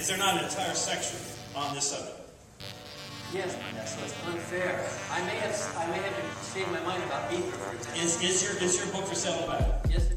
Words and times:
Is 0.00 0.08
there 0.08 0.16
not 0.16 0.38
an 0.38 0.44
entire 0.44 0.72
section 0.72 1.18
on 1.54 1.74
this 1.74 1.90
subject? 1.90 2.16
Yes, 3.34 3.52
so 3.84 4.02
it's 4.02 4.14
unfair. 4.26 4.80
I 5.12 5.20
may 5.26 5.36
have, 5.36 5.74
I 5.76 5.86
may 5.90 5.98
have 5.98 6.54
changed 6.54 6.72
my 6.72 6.80
mind 6.80 7.02
about 7.04 7.28
beef, 7.28 7.44
for 7.44 7.76
example. 7.76 8.02
Is, 8.02 8.22
is 8.22 8.42
your 8.42 8.56
is 8.64 8.78
your 8.78 8.86
book 8.94 9.04
for 9.04 9.14
sale 9.14 9.46
back? 9.46 9.84
Yes, 9.90 10.10
it- 10.10 10.16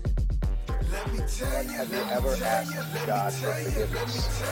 And 1.43 1.69
have 1.71 1.91
you 1.91 1.99
ever 2.15 2.33
asked 2.45 3.05
God 3.05 3.33
for 3.33 3.51
forgiveness? 3.51 4.43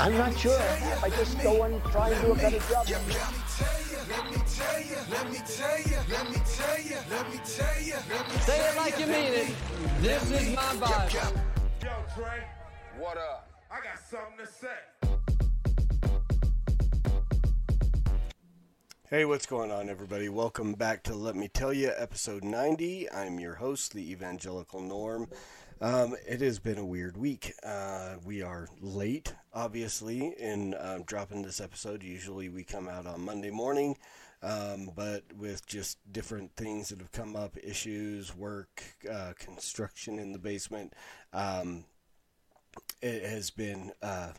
I'm 0.00 0.16
not 0.16 0.38
sure. 0.38 0.58
I 1.04 1.10
just 1.10 1.38
go 1.42 1.62
and 1.64 1.84
try 1.92 2.08
and 2.08 2.22
do 2.24 2.32
a 2.32 2.36
better 2.36 2.58
job. 2.58 2.88
Let 2.88 3.04
me 3.04 3.42
tell 3.52 3.80
you, 3.84 3.98
let 4.08 4.24
me 4.32 4.38
tell 4.48 4.80
you, 4.80 4.96
let 5.10 5.30
me 5.30 5.38
tell 5.44 5.78
you, 5.78 6.00
let 6.08 6.30
me 6.32 6.40
tell 6.56 6.80
you, 6.80 6.96
let 7.10 7.30
me 7.30 7.38
tell 7.44 7.82
you, 7.84 7.96
let 8.00 8.16
me 8.16 8.16
tell 8.24 8.32
you. 8.32 8.40
Say 8.48 8.60
it 8.66 8.76
like 8.78 8.98
you 8.98 9.06
mean 9.06 9.32
it. 9.44 9.54
This 10.00 10.30
is 10.30 10.56
my 10.56 10.74
Bible. 10.76 11.12
Yo, 11.84 11.90
Trey, 12.16 12.44
What 12.98 13.18
up? 13.18 13.49
Something 14.10 14.38
to 14.38 14.46
say. 14.52 14.68
Hey, 19.08 19.24
what's 19.24 19.46
going 19.46 19.70
on, 19.70 19.88
everybody? 19.88 20.28
Welcome 20.28 20.72
back 20.72 21.04
to 21.04 21.14
Let 21.14 21.36
Me 21.36 21.46
Tell 21.46 21.72
You, 21.72 21.92
episode 21.96 22.42
90. 22.42 23.08
I'm 23.12 23.38
your 23.38 23.54
host, 23.54 23.94
the 23.94 24.10
Evangelical 24.10 24.80
Norm. 24.80 25.28
Um, 25.80 26.16
it 26.26 26.40
has 26.40 26.58
been 26.58 26.78
a 26.78 26.84
weird 26.84 27.16
week. 27.16 27.52
Uh, 27.62 28.16
we 28.24 28.42
are 28.42 28.66
late, 28.80 29.32
obviously, 29.54 30.34
in 30.40 30.74
um, 30.80 31.04
dropping 31.04 31.42
this 31.42 31.60
episode. 31.60 32.02
Usually 32.02 32.48
we 32.48 32.64
come 32.64 32.88
out 32.88 33.06
on 33.06 33.24
Monday 33.24 33.52
morning, 33.52 33.96
um, 34.42 34.90
but 34.96 35.22
with 35.38 35.64
just 35.66 35.98
different 36.10 36.56
things 36.56 36.88
that 36.88 36.98
have 36.98 37.12
come 37.12 37.36
up 37.36 37.56
issues, 37.62 38.34
work, 38.34 38.82
uh, 39.08 39.34
construction 39.38 40.18
in 40.18 40.32
the 40.32 40.40
basement 40.40 40.94
um, 41.32 41.84
it 43.02 43.24
has 43.24 43.50
been 43.50 43.92
uh, 44.02 44.32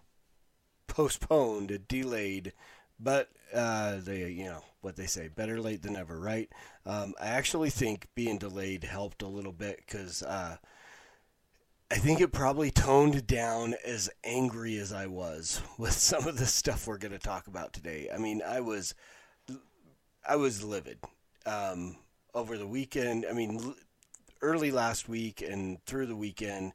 postponed, 0.88 1.88
delayed, 1.88 2.54
but 3.00 3.30
uh, 3.54 3.98
they, 4.00 4.30
you 4.30 4.46
know, 4.46 4.62
what 4.82 4.96
they 4.96 5.06
say, 5.06 5.28
better 5.28 5.60
late 5.60 5.82
than 5.82 5.94
never, 5.94 6.20
right? 6.20 6.50
Um, 6.86 7.14
I 7.20 7.28
actually 7.28 7.70
think 7.70 8.08
being 8.16 8.38
delayed 8.38 8.84
helped 8.84 9.22
a 9.22 9.28
little 9.28 9.52
bit 9.52 9.78
because 9.86 10.24
uh, 10.24 10.58
I 11.92 11.96
think 11.96 12.22
it 12.22 12.32
probably 12.32 12.72
toned 12.72 13.28
down 13.28 13.76
as 13.86 14.10
angry 14.24 14.78
as 14.78 14.94
I 14.94 15.08
was 15.08 15.62
with 15.78 15.94
some 15.94 16.28
of 16.28 16.38
the 16.38 16.46
stuff 16.46 16.88
we're 16.88 16.98
going 16.98 17.12
to 17.12 17.20
talk 17.20 17.48
about 17.48 17.74
today. 17.74 18.10
I 18.14 18.18
mean, 18.18 18.42
I 18.46 18.62
was, 18.62 18.96
I 20.28 20.36
was 20.36 20.64
livid 20.64 21.00
um, 21.46 21.98
over 22.34 22.58
the 22.58 22.68
weekend. 22.68 23.26
I 23.30 23.34
mean, 23.34 23.76
early 24.42 24.72
last 24.72 25.08
week 25.08 25.42
and 25.42 25.84
through 25.86 26.08
the 26.08 26.16
weekend 26.16 26.74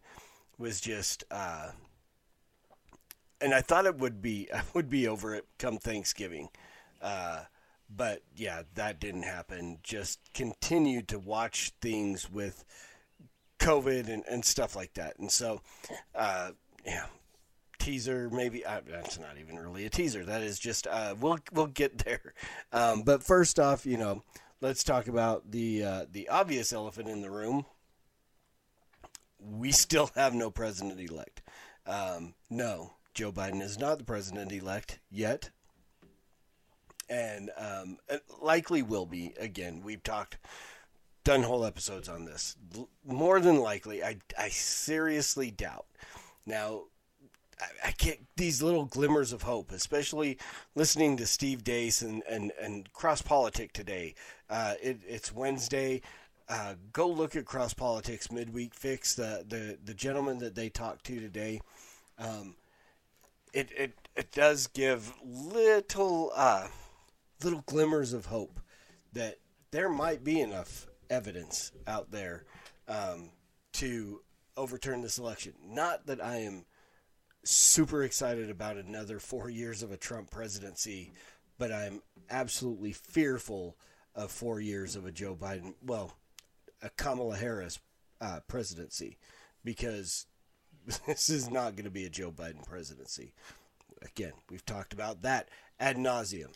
was 0.59 0.81
just. 0.81 1.25
Uh, 1.31 1.71
and 3.41 3.53
I 3.53 3.61
thought 3.61 3.87
it 3.87 3.99
would 3.99 4.23
be 4.23 4.49
I 4.55 4.63
would 4.75 4.89
be 4.89 5.07
over 5.09 5.35
it 5.35 5.47
come 5.59 5.79
Thanksgiving, 5.79 6.49
uh, 7.03 7.43
but 7.95 8.23
yeah, 8.35 8.63
that 8.75 9.01
didn't 9.01 9.23
happen. 9.23 9.79
Just 9.83 10.21
continued 10.35 11.09
to 11.09 11.19
watch 11.19 11.73
things 11.81 12.31
with 12.31 12.65
COVID 13.59 14.09
and, 14.09 14.25
and 14.29 14.45
stuff 14.45 14.77
like 14.77 14.95
that, 14.95 15.19
and 15.19 15.31
so 15.31 15.61
uh, 16.15 16.51
yeah, 16.85 17.07
teaser 17.79 18.29
maybe 18.31 18.65
uh, 18.65 18.81
that's 18.89 19.19
not 19.19 19.39
even 19.41 19.59
really 19.59 19.87
a 19.87 19.91
teaser. 19.91 20.25
That 20.25 20.43
is 20.43 20.59
just 20.59 20.87
uh, 20.87 21.15
we'll 21.21 21.39
we'll 21.53 21.67
get 21.67 21.99
there. 21.99 22.35
Um, 22.73 23.03
but 23.03 23.23
first 23.23 23.59
off, 23.59 23.87
you 23.87 23.97
know, 23.97 24.23
let's 24.61 24.85
talk 24.85 25.09
about 25.09 25.51
the 25.51 25.85
uh, 25.85 26.07
the 26.11 26.29
obvious 26.29 26.73
elephant 26.73 27.09
in 27.09 27.23
the 27.23 27.31
room. 27.31 27.65
We 29.39 29.73
still 29.73 30.11
have 30.15 30.35
no 30.35 30.51
president 30.51 31.01
elect. 31.01 31.43
Um, 31.87 32.35
no, 32.51 32.95
Joe 33.15 33.33
Biden 33.33 33.63
is 33.63 33.79
not 33.79 33.99
the 33.99 34.05
president 34.05 34.51
elect 34.53 34.99
yet, 35.11 35.51
and 37.09 37.51
um, 37.57 37.99
likely 38.41 38.83
will 38.83 39.07
be. 39.07 39.35
Again, 39.39 39.83
we've 39.85 40.03
talked, 40.03 40.39
done 41.25 41.43
whole 41.43 41.65
episodes 41.65 42.09
on 42.09 42.25
this. 42.25 42.57
More 43.05 43.41
than 43.41 43.59
likely, 43.59 44.03
I, 44.03 44.19
I 44.39 44.49
seriously 44.49 45.51
doubt. 45.51 45.87
Now, 46.45 46.85
I, 47.61 47.89
I 47.89 47.95
get 47.97 48.21
these 48.37 48.63
little 48.63 48.85
glimmers 48.85 49.33
of 49.33 49.43
hope, 49.43 49.73
especially 49.73 50.39
listening 50.75 51.17
to 51.19 51.27
Steve 51.27 51.63
Deace 51.65 52.03
and, 52.03 52.23
and, 52.29 52.53
and 52.61 52.93
Cross 52.93 53.23
Politic 53.23 53.73
today. 53.73 54.15
Uh, 54.51 54.75
it, 54.83 55.01
it's 55.07 55.33
Wednesday. 55.33 56.03
Uh, 56.49 56.75
go 56.93 57.09
look 57.09 57.35
at 57.35 57.45
Cross 57.45 57.75
Politics 57.75 58.31
Midweek 58.31 58.73
Fix, 58.73 59.15
the, 59.15 59.45
the, 59.49 59.79
the 59.85 59.95
gentleman 59.95 60.39
that 60.39 60.55
they 60.55 60.69
talked 60.69 61.05
to 61.07 61.19
today. 61.19 61.61
Um, 62.19 62.55
it, 63.53 63.71
it, 63.77 63.95
it 64.15 64.33
does 64.33 64.67
give 64.69 65.13
little 65.25 66.31
uh, 66.35 66.69
little 67.43 67.63
glimmers 67.67 68.13
of 68.13 68.27
hope 68.27 68.61
that 69.13 69.39
there 69.71 69.89
might 69.89 70.23
be 70.23 70.41
enough 70.41 70.87
evidence 71.11 71.73
out 71.87 72.11
there 72.11 72.45
um, 72.89 73.31
to 73.73 74.21
overturn 74.57 75.01
this 75.01 75.19
election. 75.19 75.53
Not 75.65 76.07
that 76.07 76.23
I 76.23 76.37
am 76.37 76.65
super 77.45 78.05
excited 78.05 78.51
about 78.51 78.77
another 78.77 79.19
four 79.19 79.51
years 79.51 79.83
of 79.83 79.93
a 79.93 79.97
Trump 79.97 80.31
presidency, 80.31 81.13
but 81.59 81.73
I'm 81.73 82.03
absolutely 82.31 82.93
fearful 82.93 83.77
of 84.15 84.31
four 84.31 84.61
years 84.61 84.97
of 84.97 85.07
a 85.07 85.13
Joe 85.13 85.37
Biden, 85.37 85.75
well, 85.85 86.17
a 86.87 86.91
Kamala 86.91 87.37
Harris 87.37 87.79
uh, 88.21 88.41
presidency, 88.49 89.19
because 89.65 90.27
this 91.07 91.29
is 91.29 91.51
not 91.51 91.75
going 91.75 91.85
to 91.85 91.91
be 91.91 92.07
a 92.07 92.11
Joe 92.11 92.31
Biden 92.31 92.65
presidency. 92.65 93.33
Again, 94.03 94.33
we've 94.51 94.65
talked 94.65 94.93
about 94.93 95.23
that 95.23 95.49
ad 95.81 95.97
nauseum. 95.97 96.53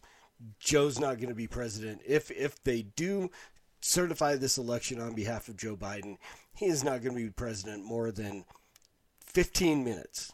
Joe's 0.58 0.98
not 0.98 1.16
going 1.16 1.28
to 1.28 1.34
be 1.34 1.46
president. 1.46 2.00
If 2.06 2.30
if 2.30 2.62
they 2.62 2.82
do 2.82 3.30
certify 3.80 4.36
this 4.36 4.58
election 4.58 5.00
on 5.00 5.14
behalf 5.14 5.48
of 5.48 5.56
Joe 5.56 5.76
Biden, 5.76 6.18
he 6.54 6.66
is 6.66 6.84
not 6.84 7.02
going 7.02 7.16
to 7.16 7.22
be 7.22 7.30
president 7.30 7.84
more 7.84 8.10
than 8.10 8.44
15 9.26 9.84
minutes. 9.84 10.32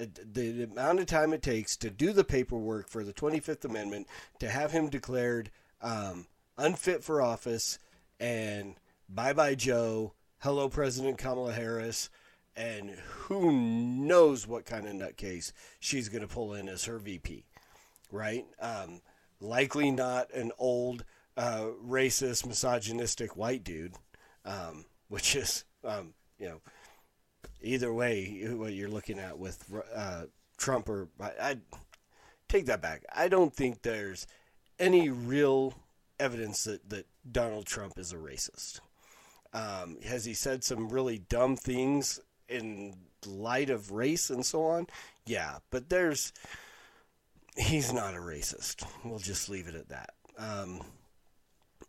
Uh, 0.00 0.06
The, 0.32 0.64
amount 0.64 1.00
of 1.00 1.06
time 1.06 1.32
it 1.32 1.42
takes 1.42 1.76
to 1.76 1.90
do 1.90 2.12
the 2.12 2.24
paperwork 2.24 2.88
for 2.88 3.04
the 3.04 3.12
25th 3.12 3.64
Amendment, 3.64 4.06
to 4.40 4.48
have 4.48 4.72
him 4.72 4.88
declared 4.88 5.50
um, 5.80 6.26
unfit 6.56 7.04
for 7.04 7.20
office, 7.22 7.78
and 8.18 8.74
bye 9.14 9.32
bye 9.34 9.54
Joe, 9.54 10.14
hello 10.38 10.68
President 10.70 11.18
Kamala 11.18 11.52
Harris, 11.52 12.08
and 12.56 12.90
who 12.90 13.52
knows 13.52 14.46
what 14.46 14.64
kind 14.64 14.86
of 14.86 14.94
nutcase 14.94 15.52
she's 15.80 16.08
going 16.08 16.22
to 16.22 16.28
pull 16.28 16.54
in 16.54 16.68
as 16.68 16.84
her 16.86 16.98
VP, 16.98 17.44
right? 18.10 18.46
Um, 18.58 19.02
likely 19.38 19.90
not 19.90 20.32
an 20.32 20.50
old, 20.58 21.04
uh, 21.36 21.66
racist, 21.84 22.46
misogynistic 22.46 23.36
white 23.36 23.62
dude, 23.64 23.94
um, 24.46 24.86
which 25.08 25.36
is, 25.36 25.64
um, 25.84 26.14
you 26.38 26.48
know, 26.48 26.60
either 27.60 27.92
way, 27.92 28.46
what 28.52 28.72
you're 28.72 28.88
looking 28.88 29.18
at 29.18 29.38
with 29.38 29.62
uh, 29.94 30.22
Trump 30.56 30.88
or 30.88 31.08
I, 31.20 31.58
take 32.48 32.64
that 32.66 32.80
back. 32.80 33.04
I 33.14 33.28
don't 33.28 33.54
think 33.54 33.82
there's 33.82 34.26
any 34.78 35.10
real 35.10 35.74
evidence 36.18 36.64
that, 36.64 36.88
that 36.88 37.06
Donald 37.30 37.66
Trump 37.66 37.98
is 37.98 38.12
a 38.12 38.16
racist. 38.16 38.80
Um, 39.52 39.98
has 40.02 40.24
he 40.24 40.34
said 40.34 40.64
some 40.64 40.88
really 40.88 41.18
dumb 41.18 41.56
things 41.56 42.20
in 42.48 42.94
light 43.26 43.70
of 43.70 43.90
race 43.90 44.30
and 44.30 44.44
so 44.44 44.64
on? 44.64 44.86
Yeah, 45.26 45.58
but 45.70 45.88
there's 45.88 46.32
he's 47.56 47.92
not 47.92 48.14
a 48.14 48.18
racist. 48.18 48.84
We'll 49.04 49.18
just 49.18 49.48
leave 49.48 49.68
it 49.68 49.74
at 49.74 49.88
that. 49.88 50.14
Um, 50.38 50.80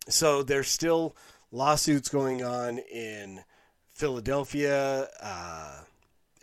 so 0.08 0.44
there's 0.44 0.68
still 0.68 1.16
lawsuits 1.52 2.10
going 2.10 2.44
on 2.44 2.80
in 2.80 3.44
Philadelphia, 3.94 5.08
uh, 5.22 5.80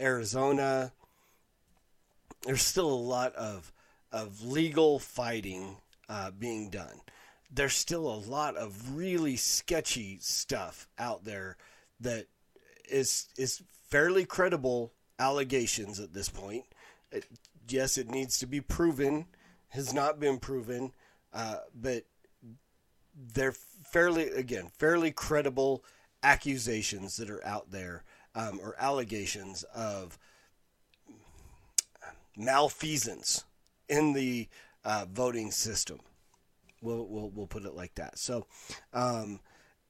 Arizona. 0.00 0.92
There's 2.44 2.62
still 2.62 2.90
a 2.90 2.94
lot 2.94 3.34
of 3.34 3.72
of 4.12 4.42
legal 4.42 4.98
fighting 4.98 5.76
uh, 6.08 6.30
being 6.32 6.70
done. 6.70 7.00
There's 7.52 7.74
still 7.74 8.06
a 8.06 8.14
lot 8.16 8.56
of 8.56 8.96
really 8.96 9.36
sketchy 9.36 10.18
stuff 10.20 10.88
out 10.98 11.24
there 11.24 11.56
that 12.00 12.26
is 12.88 13.28
is 13.36 13.62
fairly 13.88 14.24
credible 14.24 14.92
allegations 15.18 15.98
at 16.00 16.14
this 16.14 16.28
point. 16.28 16.64
It, 17.10 17.26
yes, 17.68 17.98
it 17.98 18.08
needs 18.08 18.38
to 18.38 18.46
be 18.46 18.60
proven. 18.60 19.26
Has 19.70 19.92
not 19.94 20.18
been 20.18 20.38
proven, 20.38 20.92
uh, 21.32 21.58
but 21.74 22.04
they're 23.34 23.54
fairly 23.84 24.28
again 24.28 24.70
fairly 24.78 25.12
credible 25.12 25.84
accusations 26.22 27.16
that 27.16 27.30
are 27.30 27.44
out 27.46 27.70
there 27.70 28.04
um, 28.34 28.60
or 28.62 28.74
allegations 28.78 29.62
of 29.74 30.18
malfeasance 32.36 33.44
in 33.88 34.12
the 34.12 34.48
uh, 34.84 35.06
voting 35.10 35.50
system. 35.50 36.00
We'll, 36.80 37.06
we'll, 37.06 37.30
we'll 37.30 37.46
put 37.46 37.64
it 37.64 37.74
like 37.74 37.94
that. 37.96 38.18
So, 38.18 38.46
um, 38.92 39.40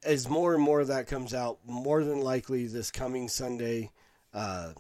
as 0.02 0.28
more 0.28 0.54
and 0.54 0.62
more 0.62 0.81
of 0.81 0.88
that 0.88 1.06
comes 1.06 1.34
out, 1.34 1.58
more 1.66 2.02
than 2.04 2.20
likely 2.20 2.66
this 2.66 2.90
coming 2.90 3.28
Sunday 3.28 3.90
uh, 4.32 4.72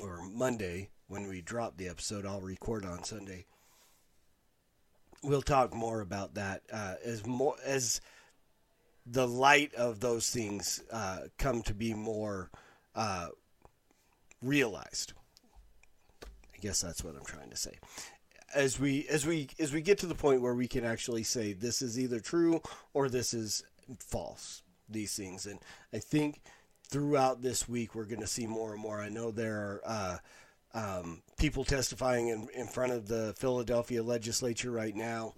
or 0.00 0.22
Monday, 0.22 0.90
when 1.08 1.28
we 1.28 1.40
drop 1.40 1.76
the 1.76 1.88
episode, 1.88 2.26
I'll 2.26 2.40
record 2.40 2.84
on 2.84 3.04
Sunday. 3.04 3.46
We'll 5.22 5.42
talk 5.42 5.74
more 5.74 6.00
about 6.00 6.34
that 6.34 6.62
uh, 6.72 6.94
as 7.04 7.26
more 7.26 7.56
as 7.64 8.00
the 9.06 9.26
light 9.26 9.74
of 9.74 10.00
those 10.00 10.30
things 10.30 10.82
uh, 10.90 11.20
come 11.38 11.62
to 11.62 11.74
be 11.74 11.94
more 11.94 12.50
uh, 12.94 13.28
realized. 14.42 15.12
I 16.22 16.58
guess 16.60 16.80
that's 16.80 17.04
what 17.04 17.16
I'm 17.16 17.24
trying 17.24 17.50
to 17.50 17.56
say. 17.56 17.78
As 18.54 18.78
we 18.78 19.06
as 19.08 19.26
we 19.26 19.48
as 19.58 19.72
we 19.72 19.80
get 19.80 19.98
to 19.98 20.06
the 20.06 20.14
point 20.14 20.42
where 20.42 20.54
we 20.54 20.68
can 20.68 20.84
actually 20.84 21.24
say 21.24 21.52
this 21.52 21.82
is 21.82 21.98
either 21.98 22.20
true 22.20 22.62
or 22.92 23.08
this 23.08 23.34
is 23.34 23.64
false. 23.98 24.62
These 24.88 25.16
things, 25.16 25.46
and 25.46 25.58
I 25.94 25.98
think 25.98 26.42
throughout 26.88 27.40
this 27.40 27.66
week 27.66 27.94
we're 27.94 28.04
going 28.04 28.20
to 28.20 28.26
see 28.26 28.46
more 28.46 28.72
and 28.72 28.82
more. 28.82 29.00
I 29.00 29.08
know 29.08 29.30
there 29.30 29.56
are 29.56 29.80
uh, 29.84 30.18
um, 30.74 31.22
people 31.38 31.64
testifying 31.64 32.28
in, 32.28 32.48
in 32.54 32.66
front 32.66 32.92
of 32.92 33.08
the 33.08 33.34
Philadelphia 33.38 34.02
legislature 34.02 34.70
right 34.70 34.94
now, 34.94 35.34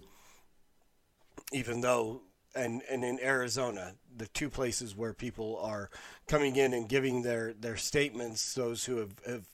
even 1.53 1.81
though 1.81 2.23
and 2.57 2.83
and 2.91 3.05
in 3.05 3.21
Arizona, 3.21 3.93
the 4.17 4.27
two 4.29 4.51
places 4.51 4.97
where 4.97 5.13
people 5.13 5.59
are 5.63 5.91
coming 6.27 6.57
in 6.57 6.73
and 6.73 6.89
giving 6.89 7.23
their 7.23 7.53
their 7.53 7.77
statements, 7.77 8.55
those 8.55 8.85
who 8.85 8.97
have, 8.97 9.15
have 9.27 9.47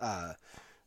uh, 0.00 0.32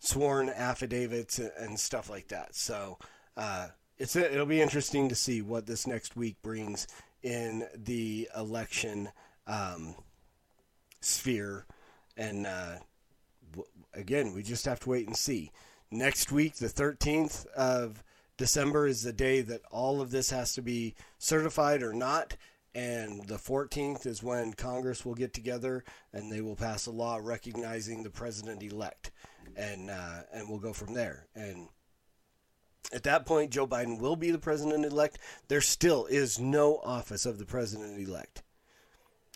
sworn 0.04 0.50
affidavits 0.50 1.40
and 1.40 1.80
stuff 1.80 2.10
like 2.10 2.28
that. 2.28 2.54
So 2.56 3.00
uh, 3.38 3.70
it's 3.98 4.16
it'll 4.16 4.46
be 4.46 4.62
interesting 4.62 5.10
to 5.10 5.16
see 5.16 5.42
what 5.42 5.66
this 5.66 5.88
next 5.88 6.16
week 6.16 6.36
brings 6.44 6.88
in 7.24 7.66
the 7.74 8.30
election 8.36 9.10
um, 9.48 9.96
sphere, 11.00 11.66
and 12.18 12.46
uh, 12.46 12.76
w- 13.52 13.70
again, 13.94 14.34
we 14.34 14.44
just 14.44 14.66
have 14.66 14.82
to 14.82 14.90
wait 14.90 15.08
and 15.08 15.16
see. 15.16 15.52
Next 15.90 16.32
week, 16.32 16.56
the 16.56 16.70
thirteenth 16.70 17.46
of 17.56 18.04
December 18.38 18.88
is 18.88 19.04
the 19.04 19.14
day 19.14 19.42
that 19.42 19.62
all 19.72 20.02
of 20.02 20.12
this 20.12 20.32
has 20.32 20.54
to 20.56 20.62
be 20.62 20.96
certified 21.18 21.82
or 21.82 21.94
not. 21.94 22.36
And 22.76 23.24
the 23.28 23.36
14th 23.36 24.08
is 24.08 24.24
when 24.24 24.54
Congress 24.54 25.06
will 25.06 25.14
get 25.14 25.32
together 25.32 25.84
and 26.12 26.32
they 26.32 26.42
will 26.42 26.56
pass 26.56 26.88
a 26.88 26.92
law 26.92 27.20
recognizing 27.22 28.02
the 28.02 28.10
president 28.10 28.64
elect. 28.64 29.12
And, 29.56 29.90
uh, 29.90 30.22
and 30.34 30.50
we'll 30.50 30.60
go 30.60 30.74
from 30.74 30.94
there. 30.94 31.28
And 31.36 31.68
at 32.94 33.04
that 33.04 33.26
point, 33.26 33.52
Joe 33.52 33.68
Biden 33.68 34.00
will 34.00 34.16
be 34.16 34.32
the 34.32 34.40
president 34.40 34.86
elect. 34.86 35.20
There 35.48 35.62
still 35.62 36.06
is 36.06 36.40
no 36.40 36.80
office 36.84 37.26
of 37.26 37.40
the 37.40 37.46
president 37.46 38.00
elect. 38.00 38.44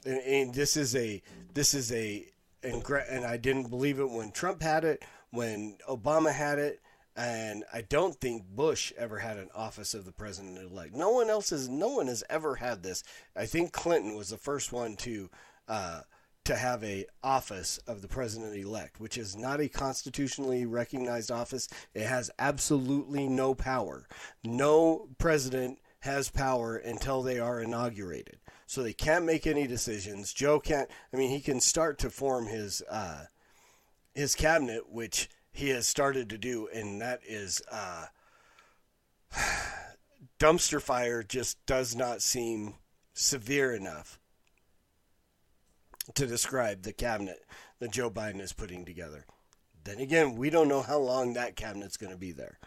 And, 0.05 0.19
and 0.19 0.53
this 0.53 0.77
is 0.77 0.95
a, 0.95 1.21
this 1.53 1.73
is 1.73 1.91
a, 1.91 2.25
and, 2.63 2.83
and 3.09 3.25
I 3.25 3.37
didn't 3.37 3.69
believe 3.69 3.99
it 3.99 4.09
when 4.09 4.31
Trump 4.31 4.61
had 4.61 4.83
it, 4.83 5.03
when 5.31 5.77
Obama 5.87 6.33
had 6.33 6.59
it 6.59 6.81
and 7.17 7.63
I 7.73 7.81
don't 7.81 8.15
think 8.15 8.45
Bush 8.47 8.93
ever 8.95 9.17
had 9.17 9.37
an 9.37 9.49
office 9.55 9.95
of 9.95 10.05
the 10.05 10.11
president 10.11 10.59
elect. 10.59 10.93
No 10.93 11.09
one 11.09 11.31
else 11.31 11.49
has. 11.49 11.67
No 11.67 11.89
one 11.89 12.05
has 12.05 12.23
ever 12.29 12.55
had 12.55 12.83
this. 12.83 13.03
I 13.35 13.47
think 13.47 13.73
Clinton 13.73 14.15
was 14.15 14.29
the 14.29 14.37
first 14.37 14.71
one 14.71 14.95
to 14.97 15.29
uh, 15.67 16.01
to 16.47 16.55
have 16.55 16.81
a 16.81 17.05
office 17.21 17.77
of 17.87 18.01
the 18.01 18.07
president 18.07 18.55
elect, 18.55 19.01
which 19.01 19.17
is 19.17 19.35
not 19.35 19.59
a 19.59 19.67
constitutionally 19.67 20.65
recognized 20.65 21.29
office. 21.29 21.67
It 21.93 22.05
has 22.05 22.31
absolutely 22.39 23.27
no 23.27 23.53
power. 23.53 24.07
No 24.45 25.09
president 25.17 25.79
has 25.99 26.29
power 26.29 26.77
until 26.77 27.21
they 27.21 27.37
are 27.37 27.59
inaugurated. 27.59 28.37
So 28.65 28.81
they 28.81 28.93
can't 28.93 29.25
make 29.25 29.45
any 29.45 29.67
decisions. 29.67 30.31
Joe 30.31 30.61
can't. 30.61 30.89
I 31.13 31.17
mean, 31.17 31.31
he 31.31 31.41
can 31.41 31.59
start 31.59 31.97
to 31.99 32.09
form 32.09 32.47
his 32.47 32.81
uh, 32.89 33.25
his 34.15 34.33
cabinet, 34.33 34.89
which 34.89 35.29
he 35.51 35.69
has 35.69 35.85
started 35.85 36.29
to 36.29 36.37
do, 36.37 36.69
and 36.73 37.01
that 37.01 37.19
is 37.27 37.61
uh, 37.69 38.05
dumpster 40.39 40.81
fire 40.81 41.23
just 41.23 41.57
does 41.65 41.93
not 41.93 42.21
seem 42.21 42.75
severe 43.13 43.73
enough 43.73 44.17
to 46.15 46.25
describe 46.25 46.83
the 46.83 46.93
cabinet 46.93 47.43
that 47.79 47.91
Joe 47.91 48.09
Biden 48.09 48.41
is 48.41 48.53
putting 48.53 48.85
together. 48.85 49.25
Then 49.83 49.99
again, 49.99 50.35
we 50.35 50.49
don't 50.49 50.67
know 50.67 50.81
how 50.81 50.99
long 50.99 51.33
that 51.33 51.55
cabinet's 51.55 51.97
going 51.97 52.11
to 52.11 52.17
be 52.17 52.31
there. 52.31 52.59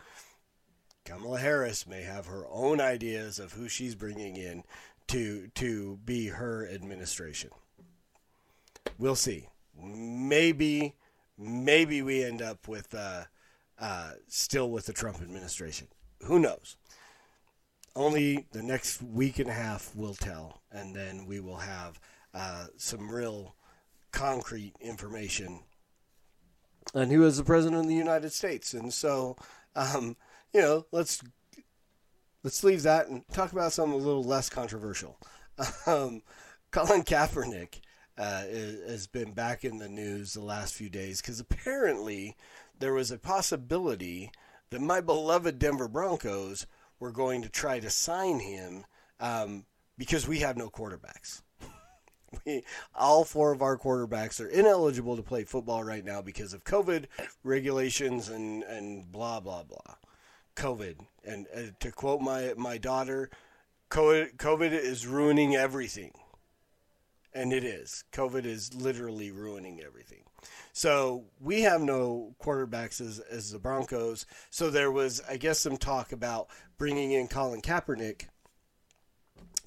Kamala 1.05 1.39
Harris 1.39 1.87
may 1.87 2.03
have 2.03 2.27
her 2.27 2.47
own 2.51 2.81
ideas 2.81 3.39
of 3.39 3.53
who 3.53 3.69
she's 3.69 3.95
bringing 3.95 4.37
in 4.37 4.65
to 5.09 5.49
to 5.57 5.99
be 6.05 6.29
her 6.29 6.69
administration. 6.69 7.51
We'll 8.99 9.17
see. 9.17 9.49
Maybe 9.77 10.95
maybe 11.37 12.03
we 12.03 12.23
end 12.23 12.43
up 12.43 12.69
with 12.69 12.95
uh, 12.95 13.25
uh, 13.79 14.13
still 14.29 14.71
with 14.71 14.87
the 14.87 14.93
Trump 14.93 15.21
administration. 15.21 15.89
Who 16.25 16.39
knows? 16.39 16.77
Only 17.97 18.47
the 18.53 18.63
next 18.63 19.03
week 19.03 19.39
and 19.39 19.51
a 19.51 19.55
half 19.55 19.95
will 19.97 20.15
tell, 20.15 20.63
and 20.71 20.95
then 20.95 21.27
we 21.27 21.41
will 21.41 21.57
have 21.57 21.99
uh, 22.35 22.67
some 22.77 23.11
real 23.11 23.55
concrete 24.13 24.75
information 24.81 25.61
on 26.95 27.11
who 27.11 27.25
is 27.25 27.37
the 27.37 27.45
president 27.45 27.83
of 27.83 27.89
the 27.89 27.95
United 27.95 28.33
States. 28.33 28.75
And 28.75 28.93
so, 28.93 29.37
um, 29.77 30.17
you 30.53 30.61
know, 30.61 30.87
let's 30.93 31.23
let's 32.43 32.65
leave 32.65 32.83
that 32.83 33.09
and 33.09 33.27
talk 33.29 33.53
about 33.53 33.73
something 33.73 33.95
a 33.95 34.03
little 34.03 34.25
less 34.25 34.49
controversial. 34.49 35.19
Um, 35.87 36.23
Colin 36.71 37.03
Kaepernick 37.03 37.81
uh, 38.17 38.45
has 38.89 39.07
been 39.07 39.33
back 39.33 39.63
in 39.63 39.79
the 39.79 39.89
news 39.89 40.33
the 40.33 40.41
last 40.41 40.73
few 40.73 40.89
days 40.89 41.21
because 41.21 41.39
apparently 41.39 42.37
there 42.79 42.95
was 42.95 43.11
a 43.11 43.19
possibility 43.19 44.31
that 44.71 44.81
my 44.81 45.01
beloved 45.01 45.59
Denver 45.59 45.89
Broncos 45.89 46.67
were 46.99 47.13
going 47.13 47.43
to 47.43 47.49
try 47.49 47.81
to 47.81 47.91
sign 47.91 48.41
him 48.41 48.85
um, 49.21 49.65
because 49.99 50.27
we 50.27 50.39
have 50.39 50.57
no 50.57 50.71
quarterbacks. 50.71 51.43
We, 52.47 52.65
all 52.95 53.25
four 53.25 53.53
of 53.53 53.61
our 53.61 53.77
quarterbacks 53.77 54.41
are 54.41 54.49
ineligible 54.49 55.17
to 55.17 55.23
play 55.23 55.45
football 55.45 55.83
right 55.83 56.05
now 56.05 56.23
because 56.23 56.53
of 56.53 56.65
COVID 56.65 57.07
regulations 57.43 58.29
and, 58.29 58.63
and 58.63 59.11
blah, 59.11 59.41
blah, 59.41 59.65
blah. 59.65 59.97
COVID. 60.55 60.97
And 61.25 61.47
uh, 61.55 61.61
to 61.81 61.91
quote 61.91 62.21
my, 62.21 62.55
my 62.57 62.79
daughter, 62.79 63.31
COVID, 63.91 64.73
is 64.73 65.07
ruining 65.07 65.57
everything 65.57 66.13
and 67.33 67.53
it 67.53 67.65
is. 67.65 68.05
COVID 68.13 68.45
is 68.45 68.75
literally 68.75 69.31
ruining 69.31 69.81
everything. 69.81 70.25
So 70.73 71.25
we 71.41 71.63
have 71.63 71.81
no 71.81 72.35
quarterbacks 72.43 73.01
as, 73.01 73.19
as 73.19 73.51
the 73.51 73.59
Broncos. 73.59 74.27
So 74.51 74.71
there 74.71 74.91
was, 74.91 75.23
I 75.29 75.37
guess, 75.37 75.61
some 75.61 75.77
talk 75.77 76.13
about 76.13 76.49
bringing 76.79 77.13
in 77.13 77.29
Colin 77.29 77.63
Kaepernick 77.63 78.27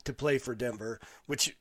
to 0.04 0.14
play 0.14 0.38
for 0.38 0.56
Denver, 0.56 1.00
which 1.26 1.56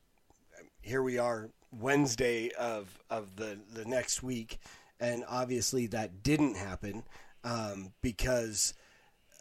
here 0.82 1.02
we 1.02 1.16
are 1.16 1.48
Wednesday 1.70 2.50
of 2.58 2.98
of 3.08 3.36
the 3.36 3.58
the 3.72 3.84
next 3.84 4.22
week, 4.22 4.58
and 5.00 5.24
obviously 5.28 5.86
that 5.86 6.22
didn't 6.22 6.56
happen 6.56 7.04
um, 7.44 7.92
because 8.02 8.74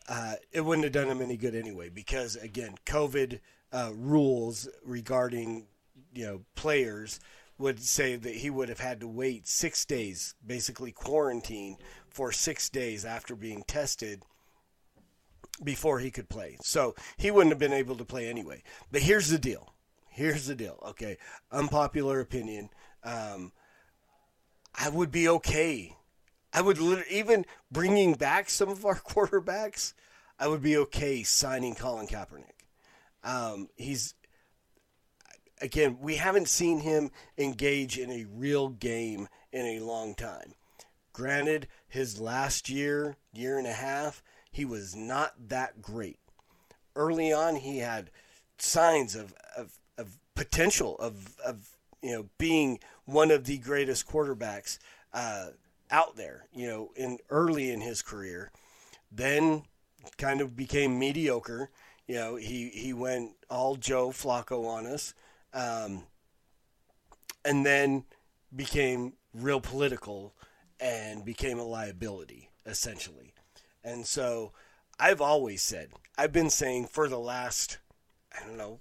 uh, 0.08 0.36
it 0.52 0.62
wouldn't 0.62 0.86
have 0.86 0.94
done 0.94 1.10
him 1.10 1.22
any 1.22 1.36
good 1.36 1.56
anyway. 1.56 1.90
Because 1.90 2.36
again, 2.38 2.76
COVID 2.86 3.40
uh, 3.74 3.92
rules 3.94 4.70
regarding 4.86 5.66
you 6.14 6.26
know 6.26 6.42
players 6.56 7.20
would 7.58 7.80
say 7.80 8.16
that 8.16 8.36
he 8.36 8.50
would 8.50 8.70
have 8.70 8.80
had 8.80 9.00
to 9.00 9.08
wait 9.08 9.48
six 9.48 9.84
days, 9.86 10.36
basically 10.46 10.92
quarantine 10.92 11.78
for 12.08 12.32
six 12.32 12.70
days 12.70 13.06
after 13.06 13.36
being 13.36 13.64
tested 13.64 14.24
before 15.64 16.00
he 16.00 16.10
could 16.10 16.28
play. 16.28 16.58
So 16.62 16.96
he 17.18 17.30
wouldn't 17.30 17.52
have 17.52 17.60
been 17.60 17.74
able 17.74 17.96
to 17.98 18.06
play 18.06 18.28
anyway. 18.28 18.64
But 18.92 19.04
here's 19.04 19.30
the 19.30 19.38
deal. 19.38 19.71
Here's 20.12 20.46
the 20.46 20.56
deal. 20.56 20.78
Okay, 20.90 21.18
unpopular 21.52 22.20
opinion. 22.20 22.70
Um, 23.02 23.54
I 24.76 24.90
would 24.90 25.10
be 25.10 25.28
okay. 25.28 25.96
I 26.54 26.62
would 26.62 26.80
even 27.10 27.46
bringing 27.72 28.14
back 28.16 28.50
some 28.50 28.68
of 28.68 28.86
our 28.86 28.96
quarterbacks. 29.00 29.94
I 30.38 30.48
would 30.48 30.62
be 30.62 30.76
okay 30.78 31.24
signing 31.24 31.76
Colin 31.76 32.08
Kaepernick. 32.08 32.66
Um, 33.24 33.70
he's 33.78 34.16
again, 35.62 35.98
we 36.02 36.16
haven't 36.16 36.50
seen 36.50 36.82
him 36.82 37.12
engage 37.38 37.98
in 37.98 38.12
a 38.12 38.26
real 38.26 38.68
game 38.68 39.30
in 39.54 39.66
a 39.66 39.80
long 39.80 40.14
time. 40.14 40.56
Granted, 41.14 41.68
his 41.88 42.20
last 42.20 42.68
year, 42.70 43.16
year 43.32 43.58
and 43.58 43.68
a 43.68 43.74
half, 43.74 44.24
he 44.52 44.66
was 44.66 44.94
not 44.94 45.34
that 45.50 45.82
great. 45.82 46.20
Early 46.96 47.32
on, 47.32 47.56
he 47.56 47.78
had 47.78 48.12
signs 48.58 49.16
of, 49.16 49.34
of, 49.56 49.78
of 49.91 49.91
potential 50.36 50.98
of, 51.00 51.36
of 51.46 51.70
you 52.02 52.14
know 52.14 52.26
being 52.38 52.80
one 53.06 53.32
of 53.32 53.46
the 53.46 53.58
greatest 53.58 54.08
quarterbacks 54.08 54.78
uh, 55.14 55.48
out 55.90 56.16
there. 56.16 56.48
You 56.54 56.68
know, 56.68 56.92
in 56.96 57.20
early 57.30 57.72
in 57.72 57.82
his 57.82 58.02
career, 58.02 58.52
then 59.12 59.64
kind 60.18 60.42
of 60.42 60.56
became 60.56 60.98
mediocre. 60.98 61.70
You 62.08 62.16
know, 62.16 62.36
he 62.36 62.70
he 62.70 62.94
went 62.94 63.32
all 63.50 63.76
Joe 63.76 64.10
Flacco 64.10 64.68
on 64.68 64.86
us 64.86 65.14
um, 65.54 66.04
and 67.46 67.66
then 67.66 68.06
became 68.56 69.14
real 69.34 69.62
political 69.62 70.34
and 70.80 71.24
became 71.24 71.60
a 71.60 71.64
liability 71.64 72.50
essentially. 72.66 73.34
And 73.84 74.06
so 74.06 74.52
I've 75.00 75.22
always 75.22 75.62
said, 75.62 75.90
I've 76.18 76.32
been 76.32 76.50
saying 76.50 76.88
for 76.88 77.08
the 77.08 77.20
last, 77.20 77.78
I 78.36 78.46
don't 78.46 78.58
know, 78.58 78.80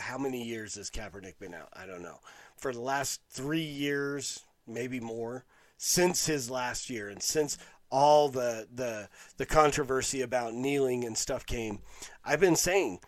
how 0.00 0.18
many 0.18 0.42
years 0.42 0.74
has 0.74 0.90
Kaepernick 0.90 1.38
been 1.38 1.54
out? 1.54 1.68
I 1.72 1.86
don't 1.86 2.02
know. 2.02 2.18
For 2.56 2.72
the 2.72 2.80
last 2.80 3.20
three 3.30 3.60
years, 3.60 4.44
maybe 4.66 5.00
more, 5.00 5.44
since 5.76 6.26
his 6.26 6.50
last 6.50 6.90
year 6.90 7.08
and 7.08 7.22
since 7.22 7.56
all 7.90 8.28
the 8.28 8.68
the 8.72 9.08
the 9.36 9.46
controversy 9.46 10.22
about 10.22 10.54
kneeling 10.54 11.04
and 11.04 11.16
stuff 11.16 11.46
came, 11.46 11.80
I've 12.24 12.40
been 12.40 12.56
saying, 12.56 13.00